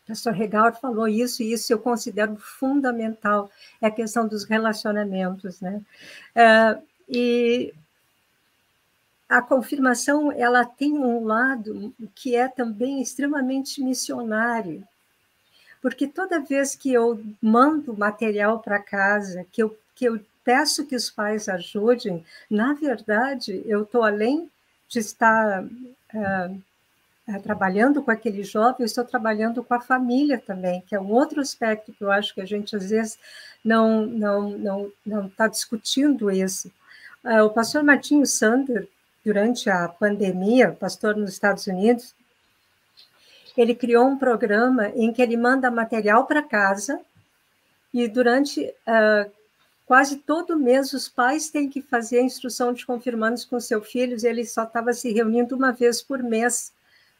[0.06, 3.50] Pastor Regal falou isso e isso eu considero fundamental,
[3.80, 5.82] é a questão dos relacionamentos, né?
[6.34, 7.74] Uh, e
[9.28, 14.86] a confirmação ela tem um lado que é também extremamente missionário,
[15.82, 20.94] porque toda vez que eu mando material para casa, que eu, que eu peço que
[20.94, 24.48] os pais ajudem, na verdade, eu estou além
[24.88, 26.62] de estar uh,
[27.42, 31.40] trabalhando com aquele jovem, eu estou trabalhando com a família também, que é um outro
[31.40, 33.18] aspecto que eu acho que a gente às vezes
[33.64, 36.70] não não não não está discutindo isso.
[37.24, 38.88] Uh, o pastor Martinho Sander
[39.24, 42.14] durante a pandemia, pastor nos Estados Unidos,
[43.56, 47.00] ele criou um programa em que ele manda material para casa
[47.92, 49.30] e durante uh,
[49.84, 54.22] quase todo mês os pais têm que fazer a instrução de confirmandos com seus filhos.
[54.22, 56.72] Ele só estava se reunindo uma vez por mês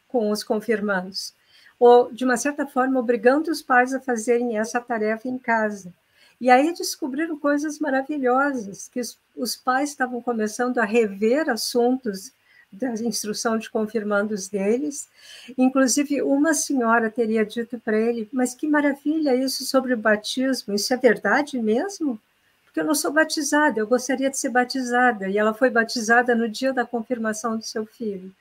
[0.07, 1.33] com os confirmandos,
[1.79, 5.93] ou de uma certa forma obrigando os pais a fazerem essa tarefa em casa.
[6.39, 9.01] E aí descobriram coisas maravilhosas, que
[9.35, 12.31] os, pais estavam começando a rever assuntos
[12.71, 15.07] da instrução de confirmandos deles.
[15.57, 20.93] Inclusive, uma senhora teria dito para ele: Mas que maravilha isso sobre o batismo, isso
[20.93, 22.19] é verdade mesmo?
[22.65, 25.27] Porque eu não sou batizada, eu gostaria de ser batizada.
[25.27, 28.31] E ela foi batizada no dia da confirmação do seu filho.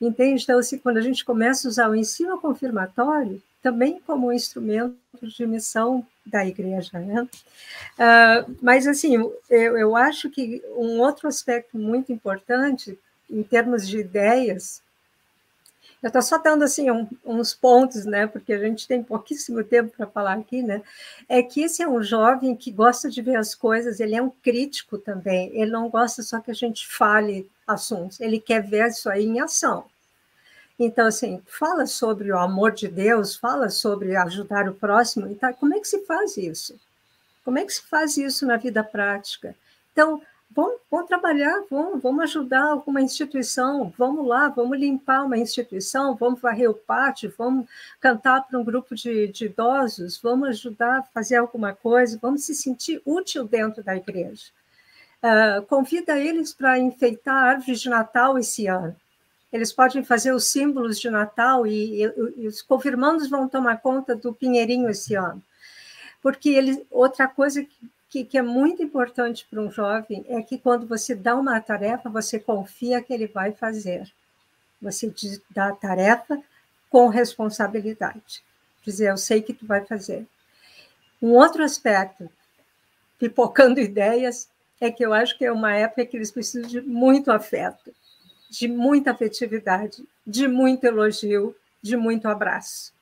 [0.00, 0.42] Entende?
[0.42, 4.96] Então, assim, quando a gente começa a usar o ensino confirmatório, também como um instrumento
[5.22, 6.98] de missão da igreja.
[6.98, 7.22] Né?
[7.22, 12.98] Uh, mas, assim, eu, eu acho que um outro aspecto muito importante,
[13.30, 14.82] em termos de ideias,
[16.02, 18.26] eu estou só dando assim um, uns pontos, né?
[18.26, 20.82] Porque a gente tem pouquíssimo tempo para falar aqui, né?
[21.28, 24.00] É que esse é um jovem que gosta de ver as coisas.
[24.00, 25.50] Ele é um crítico também.
[25.54, 28.20] Ele não gosta só que a gente fale assuntos.
[28.20, 29.84] Ele quer ver isso aí em ação.
[30.76, 35.28] Então, assim, fala sobre o amor de Deus, fala sobre ajudar o próximo.
[35.28, 36.74] Então, como é que se faz isso?
[37.44, 39.54] Como é que se faz isso na vida prática?
[39.92, 40.20] Então,
[40.54, 46.40] vamos, vamos trabalhar, vamos, vamos ajudar alguma instituição, vamos lá, vamos limpar uma instituição, vamos
[46.40, 47.66] varrer o pátio, vamos
[48.00, 52.54] cantar para um grupo de, de idosos, vamos ajudar a fazer alguma coisa, vamos se
[52.54, 54.46] sentir útil dentro da igreja.
[55.22, 58.96] Uh, convida eles para enfeitar a árvore de Natal esse ano
[59.52, 64.16] eles podem fazer os símbolos de Natal e, e, e os confirmandos vão tomar conta
[64.16, 65.42] do Pinheirinho esse ano.
[66.22, 70.86] Porque ele, outra coisa que, que é muito importante para um jovem é que quando
[70.86, 74.10] você dá uma tarefa, você confia que ele vai fazer.
[74.80, 75.12] Você
[75.50, 76.40] dá a tarefa
[76.90, 78.42] com responsabilidade.
[78.84, 80.26] Dizer, eu sei que tu vai fazer.
[81.22, 82.28] Um outro aspecto,
[83.18, 84.48] pipocando ideias,
[84.80, 87.94] é que eu acho que é uma época que eles precisam de muito afeto
[88.52, 92.92] de muita afetividade, de muito elogio, de muito abraço.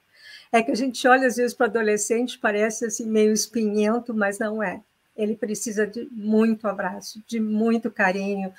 [0.53, 4.63] É que a gente olha às vezes para adolescente, parece assim meio espinhento, mas não
[4.63, 4.81] é.
[5.23, 8.53] Ele precisa de muito abraço, de muito carinho,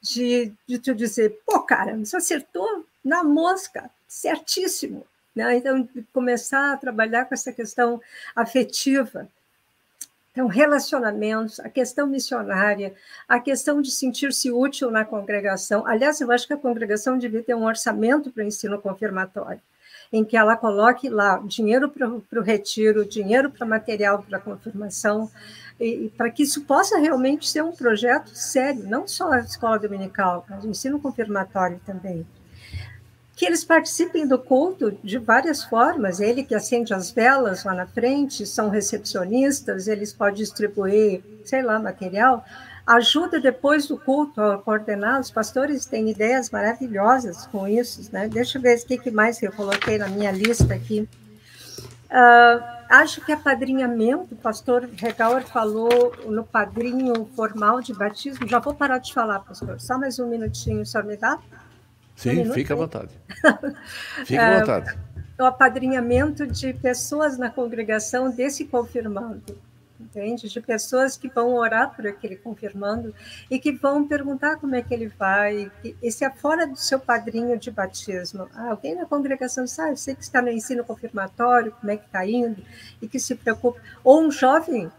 [0.00, 5.06] de, de te dizer, pô, cara, você acertou na mosca, certíssimo.
[5.34, 5.56] Né?
[5.56, 8.00] Então, começar a trabalhar com essa questão
[8.34, 9.28] afetiva,
[10.38, 12.94] então, relacionamentos, a questão missionária,
[13.28, 15.84] a questão de sentir-se útil na congregação.
[15.84, 19.60] Aliás, eu acho que a congregação devia ter um orçamento para o ensino confirmatório,
[20.12, 25.30] em que ela coloque lá dinheiro para o retiro, dinheiro para material para confirmação,
[25.78, 29.78] e, e para que isso possa realmente ser um projeto sério, não só a escola
[29.78, 32.26] dominical, mas o ensino confirmatório também
[33.38, 36.18] que eles participem do culto de várias formas.
[36.18, 41.78] Ele que acende as velas lá na frente, são recepcionistas, eles podem distribuir, sei lá,
[41.78, 42.44] material.
[42.88, 45.20] Ajuda depois do culto a coordenar.
[45.20, 48.08] Os pastores têm ideias maravilhosas com isso.
[48.10, 48.26] Né?
[48.28, 51.06] Deixa eu ver o que mais eu coloquei na minha lista aqui.
[52.10, 58.48] Uh, acho que apadrinhamento, o pastor Regaur falou no padrinho formal de batismo.
[58.48, 59.78] Já vou parar de falar, pastor.
[59.78, 61.38] Só mais um minutinho, o senhor me dá?
[62.16, 63.10] Sim, fica à vontade.
[64.24, 64.98] Fica à é, vontade.
[65.38, 69.56] o apadrinhamento de pessoas na congregação desse confirmando,
[70.00, 70.48] entende?
[70.48, 73.14] De pessoas que vão orar por aquele confirmando
[73.50, 75.70] e que vão perguntar como é que ele vai.
[76.02, 78.48] Esse é fora do seu padrinho de batismo.
[78.54, 82.26] Ah, alguém na congregação sabe, sei que está no ensino confirmatório, como é que está
[82.26, 82.62] indo,
[83.02, 83.80] e que se preocupa.
[84.04, 84.90] Ou um jovem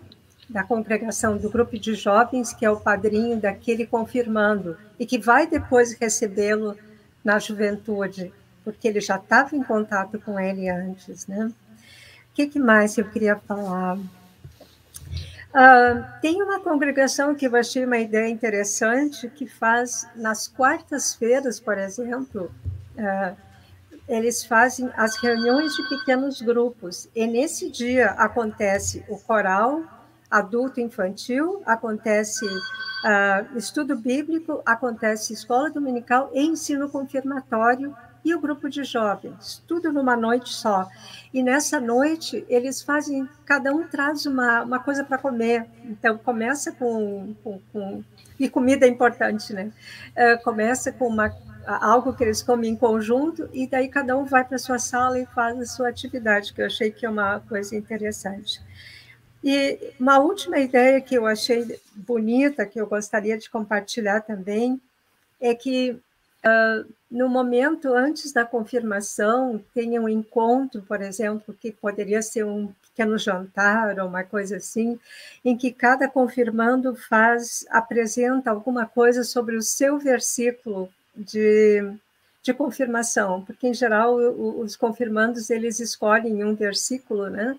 [0.50, 5.46] da congregação, do grupo de jovens, que é o padrinho daquele confirmando, e que vai
[5.46, 6.76] depois recebê-lo
[7.24, 8.34] na juventude,
[8.64, 11.52] porque ele já estava em contato com ele antes, né?
[12.32, 13.98] O que, que mais eu queria falar?
[15.50, 21.78] Uh, tem uma congregação que eu achei uma ideia interessante que faz nas quartas-feiras, por
[21.78, 22.52] exemplo,
[22.96, 23.36] uh,
[24.08, 27.10] eles fazem as reuniões de pequenos grupos.
[27.16, 29.84] E nesse dia acontece o coral
[30.30, 38.70] adulto infantil, acontece uh, estudo bíblico, acontece escola dominical e ensino confirmatório e o grupo
[38.70, 40.88] de jovens, tudo numa noite só.
[41.34, 45.66] E nessa noite, eles fazem, cada um traz uma, uma coisa para comer.
[45.86, 48.04] Então, começa com, com, com,
[48.40, 49.72] E comida é importante, né?
[50.12, 51.34] Uh, começa com uma,
[51.66, 55.26] algo que eles comem em conjunto, e daí cada um vai para sua sala e
[55.28, 58.62] faz a sua atividade, que eu achei que é uma coisa interessante.
[59.44, 64.82] E uma última ideia que eu achei bonita, que eu gostaria de compartilhar também,
[65.40, 65.98] é que
[66.46, 72.72] Uh, no momento antes da confirmação, tenha um encontro, por exemplo, que poderia ser um
[72.82, 75.00] pequeno jantar ou uma coisa assim,
[75.44, 81.82] em que cada confirmando faz, apresenta alguma coisa sobre o seu versículo de,
[82.44, 87.58] de confirmação, porque em geral os confirmandos eles escolhem um versículo, né?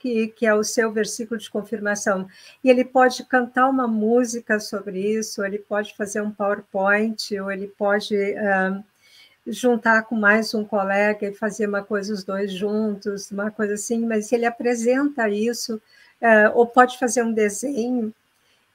[0.00, 2.26] Que, que é o seu versículo de confirmação.
[2.64, 7.68] E ele pode cantar uma música sobre isso, ele pode fazer um PowerPoint, ou ele
[7.68, 8.82] pode uh,
[9.46, 14.04] juntar com mais um colega e fazer uma coisa os dois juntos, uma coisa assim,
[14.06, 18.12] mas ele apresenta isso, uh, ou pode fazer um desenho,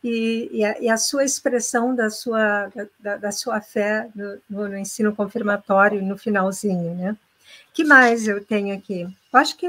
[0.04, 4.78] e, e, a, e, a, sua expressão da sua, da, da sua fé no, no,
[4.78, 7.18] ensino confirmatório, no finalzinho, né?
[7.74, 9.08] que mais eu tenho aqui?
[9.34, 9.68] Acho que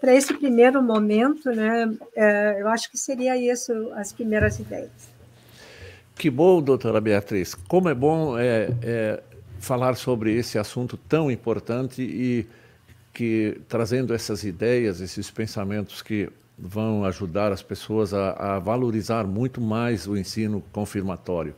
[0.00, 4.90] para esse primeiro momento, né, é, eu acho que seria isso as primeiras ideias.
[6.16, 7.54] Que bom, doutora Beatriz.
[7.54, 9.22] Como é bom é, é,
[9.58, 12.46] falar sobre esse assunto tão importante e
[13.12, 16.28] que trazendo essas ideias, esses pensamentos que
[16.58, 21.54] vão ajudar as pessoas a, a valorizar muito mais o ensino confirmatório.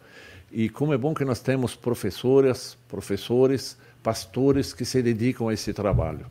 [0.51, 5.73] E como é bom que nós temos professoras, professores, pastores que se dedicam a esse
[5.73, 6.27] trabalho.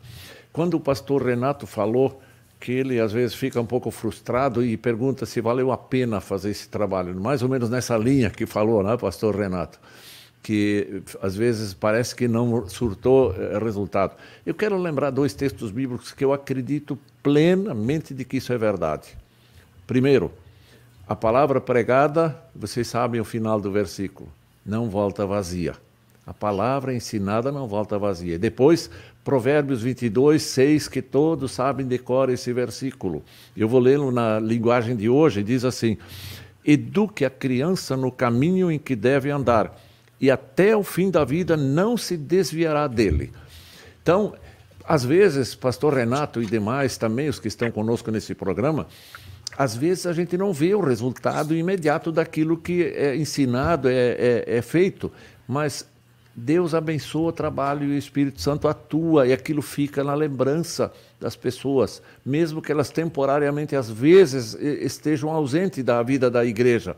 [0.52, 2.20] Quando o pastor Renato falou
[2.60, 6.50] que ele às vezes fica um pouco frustrado e pergunta se valeu a pena fazer
[6.50, 9.80] esse trabalho, mais ou menos nessa linha que falou, né, pastor Renato?
[10.42, 14.16] que às vezes parece que não surtou eh, resultado.
[14.44, 19.16] Eu quero lembrar dois textos bíblicos que eu acredito plenamente de que isso é verdade.
[19.86, 20.32] Primeiro,
[21.06, 24.28] a palavra pregada, vocês sabem o final do versículo,
[24.66, 25.74] não volta vazia.
[26.26, 28.38] A palavra ensinada não volta vazia.
[28.38, 28.90] Depois,
[29.24, 33.22] Provérbios 22, 6, que todos sabem decor esse versículo.
[33.56, 35.96] Eu vou lê-lo na linguagem de hoje, diz assim:
[36.64, 39.78] Eduque a criança no caminho em que deve andar,
[40.20, 43.32] e até o fim da vida não se desviará dele.
[44.02, 44.34] Então,
[44.84, 48.88] às vezes, pastor Renato e demais também, os que estão conosco nesse programa,
[49.56, 54.44] às vezes a gente não vê o resultado imediato daquilo que é ensinado, é, é,
[54.46, 55.12] é feito,
[55.46, 55.86] mas
[56.34, 61.36] Deus abençoa o trabalho e o Espírito Santo atua e aquilo fica na lembrança das
[61.36, 66.96] pessoas, mesmo que elas temporariamente, às vezes, estejam ausentes da vida da igreja.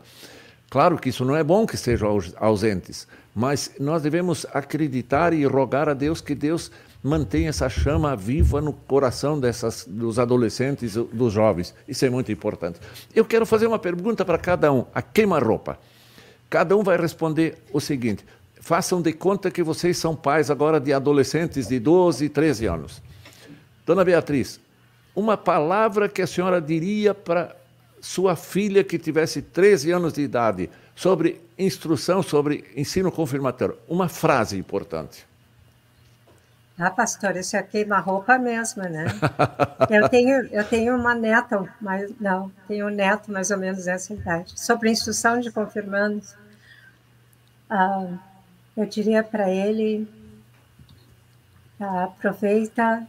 [0.69, 5.87] Claro que isso não é bom que estejam ausentes, mas nós devemos acreditar e rogar
[5.89, 6.71] a Deus que Deus
[7.03, 11.75] mantenha essa chama viva no coração dessas, dos adolescentes, dos jovens.
[11.87, 12.79] Isso é muito importante.
[13.13, 15.77] Eu quero fazer uma pergunta para cada um, a queima-roupa.
[16.49, 18.25] Cada um vai responder o seguinte:
[18.65, 22.99] façam de conta que vocês são pais agora de adolescentes de 12, 13 anos.
[23.85, 24.59] Dona Beatriz,
[25.15, 27.55] uma palavra que a senhora diria para
[28.01, 33.77] sua filha que tivesse 13 anos de idade sobre instrução, sobre ensino confirmatório.
[33.87, 35.27] Uma frase importante.
[36.75, 39.05] Ah, pastor, isso é queima-roupa mesmo, né?
[39.91, 44.11] eu, tenho, eu tenho uma neta, mas não, tenho um neto mais ou menos dessa
[44.11, 46.35] idade, sobre instrução de confirmandos.
[47.69, 48.07] Ah,
[48.75, 50.07] eu diria para ele:
[51.79, 53.07] aproveita,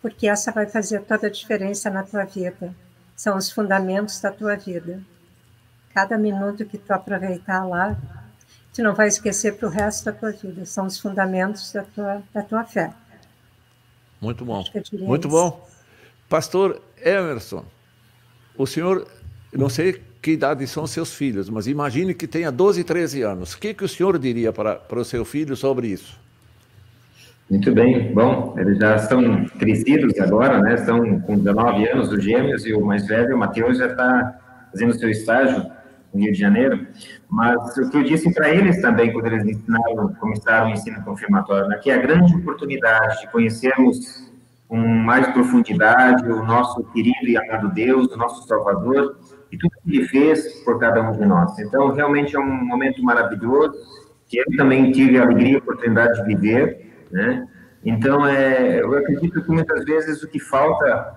[0.00, 2.74] porque essa vai fazer toda a diferença na tua vida.
[3.16, 5.00] São os fundamentos da tua vida.
[5.94, 7.96] Cada minuto que tu aproveitar lá,
[8.72, 10.64] tu não vai esquecer para o resto da tua vida.
[10.64, 12.92] São os fundamentos da tua, da tua fé.
[14.20, 14.64] Muito bom.
[14.92, 15.36] Muito isso.
[15.36, 15.68] bom.
[16.28, 17.64] Pastor Emerson,
[18.56, 19.06] o senhor,
[19.52, 23.54] não sei que idade são seus filhos, mas imagine que tenha 12, 13 anos.
[23.54, 26.16] O que, que o senhor diria para, para o seu filho sobre isso?
[27.50, 30.74] Muito bem, bom, eles já estão crescidos agora, né?
[30.74, 34.38] Estão com 19 anos, os gêmeos, e o mais velho, o Matheus, já está
[34.70, 35.66] fazendo seu estágio
[36.14, 36.86] no Rio de Janeiro,
[37.28, 41.68] mas o que eu disse para eles também, quando eles ensinaram, começaram o ensino confirmatório,
[41.68, 44.30] né, que é a grande oportunidade de conhecermos
[44.68, 49.18] com mais profundidade o nosso querido e amado Deus, o nosso Salvador,
[49.52, 51.56] e tudo que Ele fez por cada um de nós.
[51.58, 53.74] Então, realmente é um momento maravilhoso,
[54.26, 57.46] que eu também tive a alegria e a oportunidade de viver, né?
[57.84, 61.14] Então, é, eu acredito que muitas vezes o que falta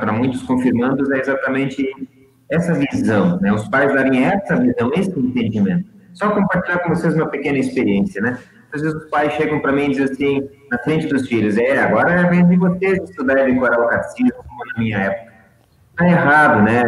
[0.00, 1.86] para muitos confirmandos é exatamente
[2.48, 3.52] essa visão, né?
[3.52, 5.90] Os pais darem essa visão, esse entendimento.
[6.14, 8.38] Só compartilhar com vocês uma pequena experiência, né?
[8.72, 11.78] Às vezes os pais chegam para mim e dizem assim, na frente dos filhos, é,
[11.78, 15.27] agora é vez de vocês estudar e decorar catecismo, como na minha época.
[15.98, 16.80] Está errado, né?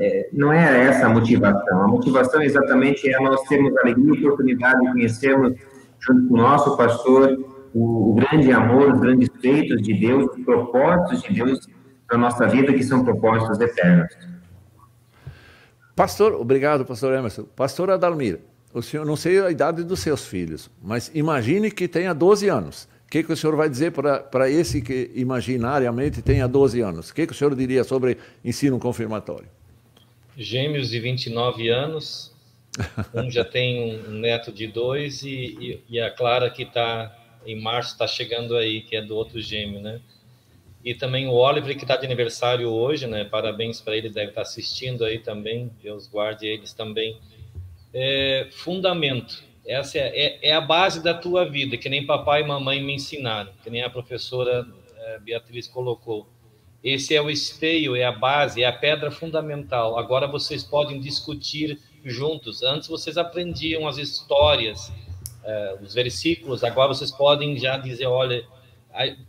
[0.00, 1.82] É, não é essa a motivação.
[1.82, 5.54] A motivação exatamente é nós termos a alegria e oportunidade de conhecermos,
[6.00, 7.38] junto com o nosso pastor,
[7.72, 11.60] o, o grande amor, os grandes feitos de Deus, os propósitos de Deus
[12.08, 14.12] para a nossa vida, que são propósitos eternos.
[15.94, 17.44] Pastor, obrigado, pastor Emerson.
[17.54, 18.40] Pastor Adalmir,
[18.72, 22.88] o senhor, não sei a idade dos seus filhos, mas imagine que tenha 12 anos.
[23.14, 27.10] O que, que o senhor vai dizer para esse que imaginariamente tenha 12 anos?
[27.10, 29.46] O que, que o senhor diria sobre ensino confirmatório?
[30.36, 32.34] Gêmeos de 29 anos,
[33.14, 37.62] um já tem um neto de dois e, e, e a Clara que está em
[37.62, 40.00] março está chegando aí, que é do outro gêmeo, né?
[40.84, 43.22] E também o Oliver que está de aniversário hoje, né?
[43.22, 45.70] Parabéns para ele, deve estar tá assistindo aí também.
[45.80, 47.16] Deus guarde eles também
[47.94, 49.44] é, fundamento.
[49.66, 52.94] Essa é, é, é, a base da tua vida, que nem papai e mamãe me
[52.94, 56.28] ensinaram, que nem a professora é, Beatriz colocou.
[56.82, 59.98] Esse é o esteio, é a base, é a pedra fundamental.
[59.98, 62.62] Agora vocês podem discutir juntos.
[62.62, 64.92] Antes vocês aprendiam as histórias,
[65.42, 68.46] é, os versículos, agora vocês podem já dizer, olha,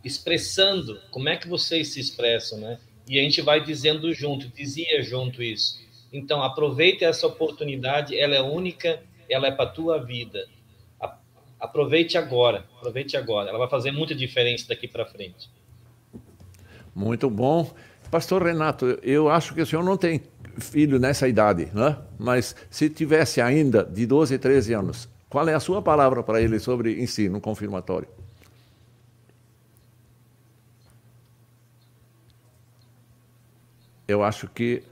[0.04, 2.78] expressando como é que vocês se expressam, né?
[3.08, 5.80] E a gente vai dizendo junto, dizia junto isso.
[6.12, 10.46] Então, aproveite essa oportunidade, ela é única, ela é para a tua vida.
[11.58, 13.48] Aproveite agora, aproveite agora.
[13.48, 15.50] Ela vai fazer muita diferença daqui para frente.
[16.94, 17.70] Muito bom.
[18.10, 20.22] Pastor Renato, eu acho que o senhor não tem
[20.58, 21.98] filho nessa idade, né?
[22.18, 26.58] mas se tivesse ainda de 12, 13 anos, qual é a sua palavra para ele
[26.58, 28.08] sobre ensino confirmatório?
[34.06, 34.82] Eu acho que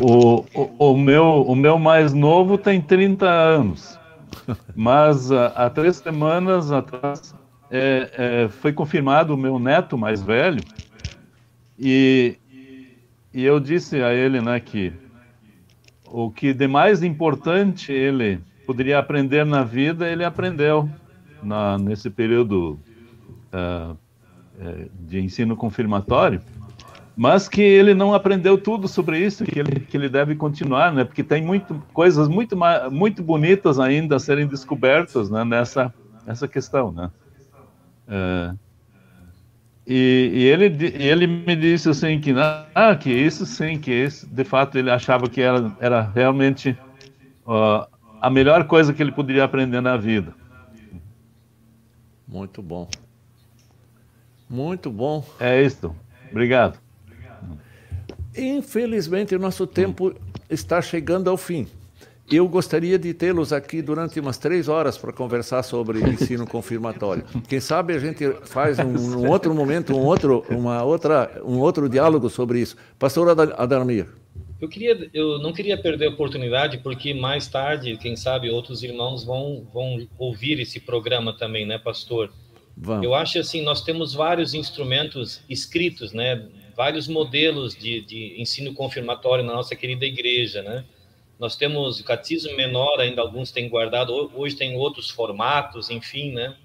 [0.00, 3.98] o, o, o, meu, o meu mais novo tem 30 anos,
[4.74, 7.34] mas uh, há três semanas atrás
[7.70, 8.10] é,
[8.44, 10.62] é, foi confirmado o meu neto mais velho.
[11.78, 12.36] E,
[13.32, 14.92] e eu disse a ele né, que
[16.06, 20.88] o que de mais importante ele poderia aprender na vida, ele aprendeu
[21.42, 22.78] na, nesse período
[23.52, 23.96] uh,
[25.00, 26.40] de ensino confirmatório
[27.16, 31.04] mas que ele não aprendeu tudo sobre isso, que ele, que ele deve continuar, né?
[31.04, 32.56] Porque tem muito, coisas muito,
[32.90, 35.44] muito bonitas ainda a serem descobertas né?
[35.44, 35.92] nessa,
[36.26, 37.10] nessa questão, né?
[38.08, 38.54] É,
[39.86, 42.32] e, e, ele, ele me disse assim que,
[42.74, 46.78] ah, que isso sim, que isso, de fato ele achava que era, era realmente
[47.44, 47.86] uh,
[48.20, 50.34] a melhor coisa que ele poderia aprender na vida.
[52.26, 52.88] Muito bom.
[54.48, 55.24] Muito bom.
[55.40, 55.94] É isso.
[56.30, 56.78] Obrigado.
[58.36, 60.14] Infelizmente, o nosso tempo
[60.48, 61.66] está chegando ao fim.
[62.30, 67.24] Eu gostaria de tê-los aqui durante umas três horas para conversar sobre ensino confirmatório.
[67.46, 71.88] Quem sabe a gente faz um, um, outro momento, um outro, uma outra, um outro
[71.88, 72.76] diálogo sobre isso.
[72.98, 74.06] Pastor Adalmir.
[74.58, 79.24] Eu, queria, eu não queria perder a oportunidade, porque mais tarde, quem sabe, outros irmãos
[79.24, 82.32] vão, vão ouvir esse programa também, né, pastor?
[82.76, 83.04] Vamos.
[83.04, 86.48] Eu acho assim, nós temos vários instrumentos escritos, né,
[86.82, 90.84] vários modelos de, de ensino confirmatório na nossa querida igreja, né?
[91.38, 96.56] Nós temos o catecismo menor, ainda alguns têm guardado, hoje tem outros formatos, enfim, né?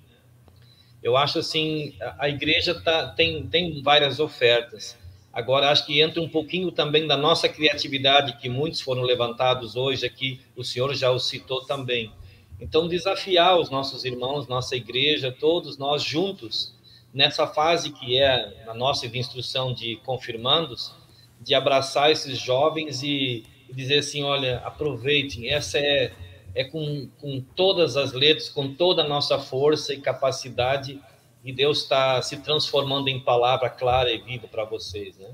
[1.03, 4.97] Eu acho assim, a, igreja tá, tem, tem várias ofertas.
[5.32, 10.03] Agora, acho que entra um pouquinho também da nossa criatividade, que muitos foram levantados hoje
[10.03, 12.11] aqui, o senhor já o citou também.
[12.59, 16.74] Então, desafiar os nossos irmãos, nossa igreja, todos nós juntos,
[17.18, 20.93] nessa fase que é a nossa de instrução de confirmandos,
[21.41, 26.13] de abraçar esses jovens e, e dizer assim, olha, aproveitem, essa é,
[26.53, 31.01] é com, com todas as letras, com toda a nossa força e capacidade,
[31.43, 35.30] e Deus está se transformando em palavra clara e viva para vocês, né?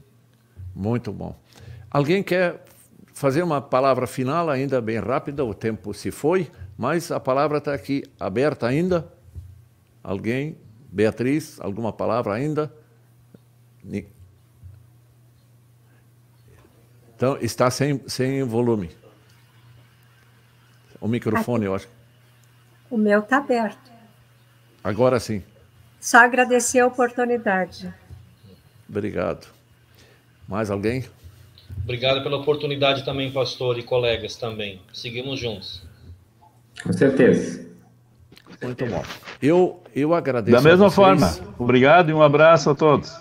[0.74, 1.36] Muito bom.
[1.92, 2.64] Alguém quer
[3.14, 5.44] fazer uma palavra final ainda bem rápida?
[5.44, 9.12] O tempo se foi, mas a palavra está aqui aberta ainda.
[10.02, 10.58] Alguém?
[10.94, 12.72] Beatriz, alguma palavra ainda?
[17.16, 18.91] Então, está sem, sem volume.
[21.02, 21.89] O microfone, eu acho.
[22.91, 23.91] O meu está aberto.
[24.84, 25.41] Agora sim.
[26.00, 27.91] Só agradecer a oportunidade.
[28.88, 29.48] Obrigado.
[30.48, 31.06] Mais alguém?
[31.82, 34.80] Obrigado pela oportunidade também, pastor e colegas também.
[34.94, 35.82] Seguimos juntos.
[36.84, 37.73] Com certeza.
[38.64, 39.03] Muito bom.
[39.41, 40.55] Eu, eu agradeço.
[40.55, 41.30] Da mesma forma.
[41.57, 43.11] Obrigado e um abraço a todos.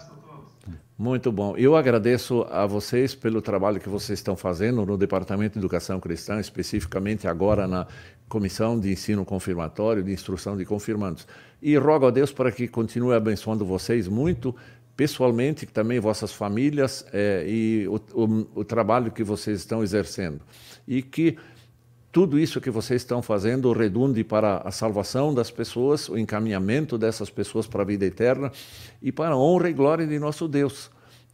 [0.99, 1.57] Muito bom.
[1.57, 6.39] Eu agradeço a vocês pelo trabalho que vocês estão fazendo no Departamento de Educação Cristã,
[6.39, 7.89] especificamente agora na
[8.29, 11.27] Comissão de Ensino Confirmatório, de Instrução de Confirmandos.
[11.61, 14.55] E rogo a Deus para que continue abençoando vocês muito,
[14.97, 20.41] pessoalmente, também vossas famílias é, e o, o, o trabalho que vocês estão exercendo.
[20.87, 21.37] E que
[22.13, 27.31] tudo isso que vocês estão fazendo redunde para a salvação das pessoas, o encaminhamento dessas
[27.31, 28.53] pessoas para a vida eterna
[29.01, 30.91] e para a honra e glória de nosso Deus,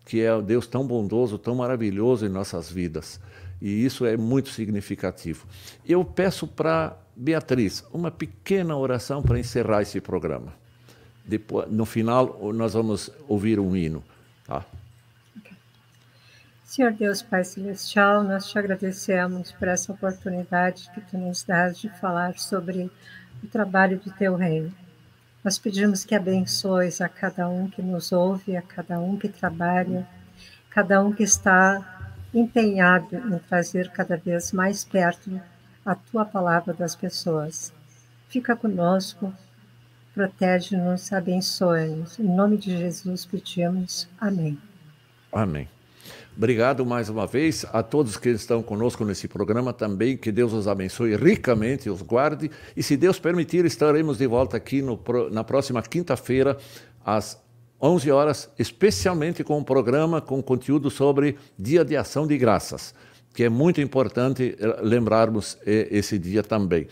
[0.07, 3.19] que é o Deus tão bondoso, tão maravilhoso em nossas vidas.
[3.61, 5.49] E isso é muito significativo.
[5.85, 10.55] Eu peço para Beatriz uma pequena oração para encerrar esse programa.
[11.25, 14.05] Depois, no final, nós vamos ouvir um hino.
[14.47, 14.65] Tá?
[16.69, 21.89] Senhor Deus Pai Celestial, nós te agradecemos por essa oportunidade que tu nos dás de
[21.89, 22.91] falar sobre
[23.43, 24.71] o trabalho do teu reino.
[25.43, 30.07] Nós pedimos que abençoes a cada um que nos ouve, a cada um que trabalha,
[30.69, 35.41] cada um que está empenhado em trazer cada vez mais perto
[35.87, 37.73] a tua palavra das pessoas.
[38.29, 39.33] Fica conosco,
[40.13, 42.19] protege-nos, abençoe-nos.
[42.19, 44.07] Em nome de Jesus pedimos.
[44.21, 44.61] Amém.
[45.33, 45.67] Amém.
[46.37, 50.17] Obrigado mais uma vez a todos que estão conosco nesse programa também.
[50.17, 52.51] Que Deus os abençoe ricamente, os guarde.
[52.77, 55.01] E se Deus permitir, estaremos de volta aqui no,
[55.31, 56.57] na próxima quinta-feira,
[57.05, 57.41] às
[57.81, 62.93] 11 horas, especialmente com um programa com conteúdo sobre Dia de Ação de Graças,
[63.33, 66.89] que é muito importante eh, lembrarmos eh, esse dia também.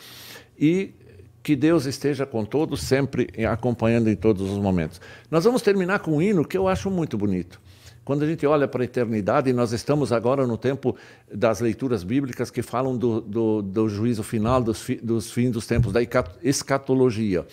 [0.58, 0.94] E
[1.42, 5.00] que Deus esteja com todos, sempre acompanhando em todos os momentos.
[5.30, 7.60] Nós vamos terminar com um hino que eu acho muito bonito.
[8.06, 10.94] Quando a gente olha para a eternidade, nós estamos agora no tempo
[11.28, 15.66] das leituras bíblicas que falam do, do, do juízo final, dos, fi, dos fins dos
[15.66, 15.98] tempos, da
[16.40, 17.44] escatologia.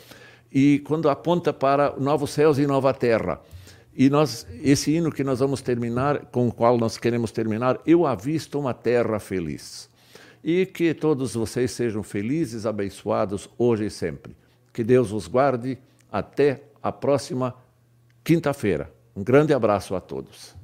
[0.52, 3.42] E quando aponta para novos céus e nova terra.
[3.96, 8.06] E nós, esse hino que nós vamos terminar, com o qual nós queremos terminar, eu
[8.06, 9.90] avisto uma terra feliz.
[10.44, 14.36] E que todos vocês sejam felizes, abençoados hoje e sempre.
[14.72, 15.80] Que Deus os guarde
[16.12, 17.56] até a próxima
[18.24, 18.92] quinta-feira.
[19.16, 20.56] Um grande abraço a todos.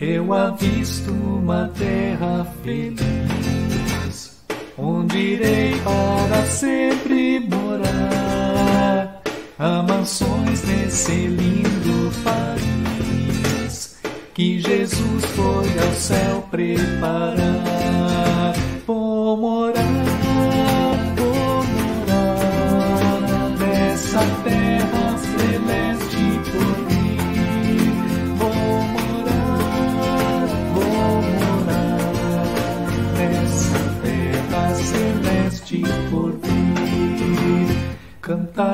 [0.00, 1.19] eu avisto
[1.50, 4.40] uma terra feliz,
[4.78, 9.20] onde irei para sempre morar.
[9.58, 13.98] Há mansões nesse lindo país
[14.32, 17.79] que Jesus foi ao céu preparar.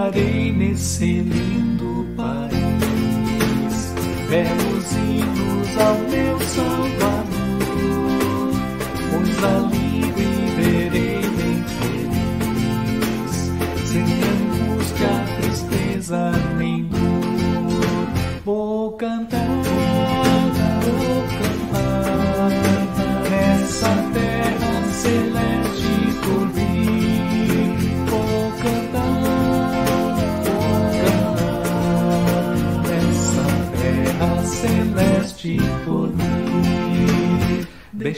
[0.07, 1.76] Cantarei nesse lindo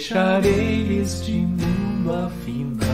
[0.09, 2.88] Deixarei este mundo afinal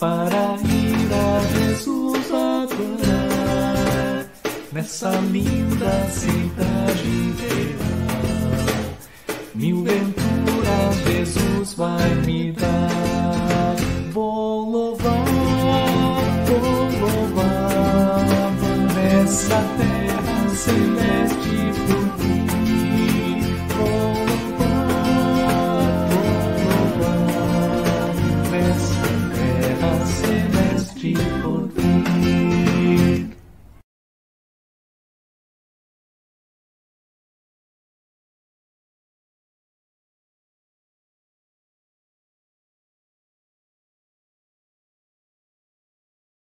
[0.00, 4.26] para ir a Jesus adorar
[4.72, 7.83] nessa linda cidade.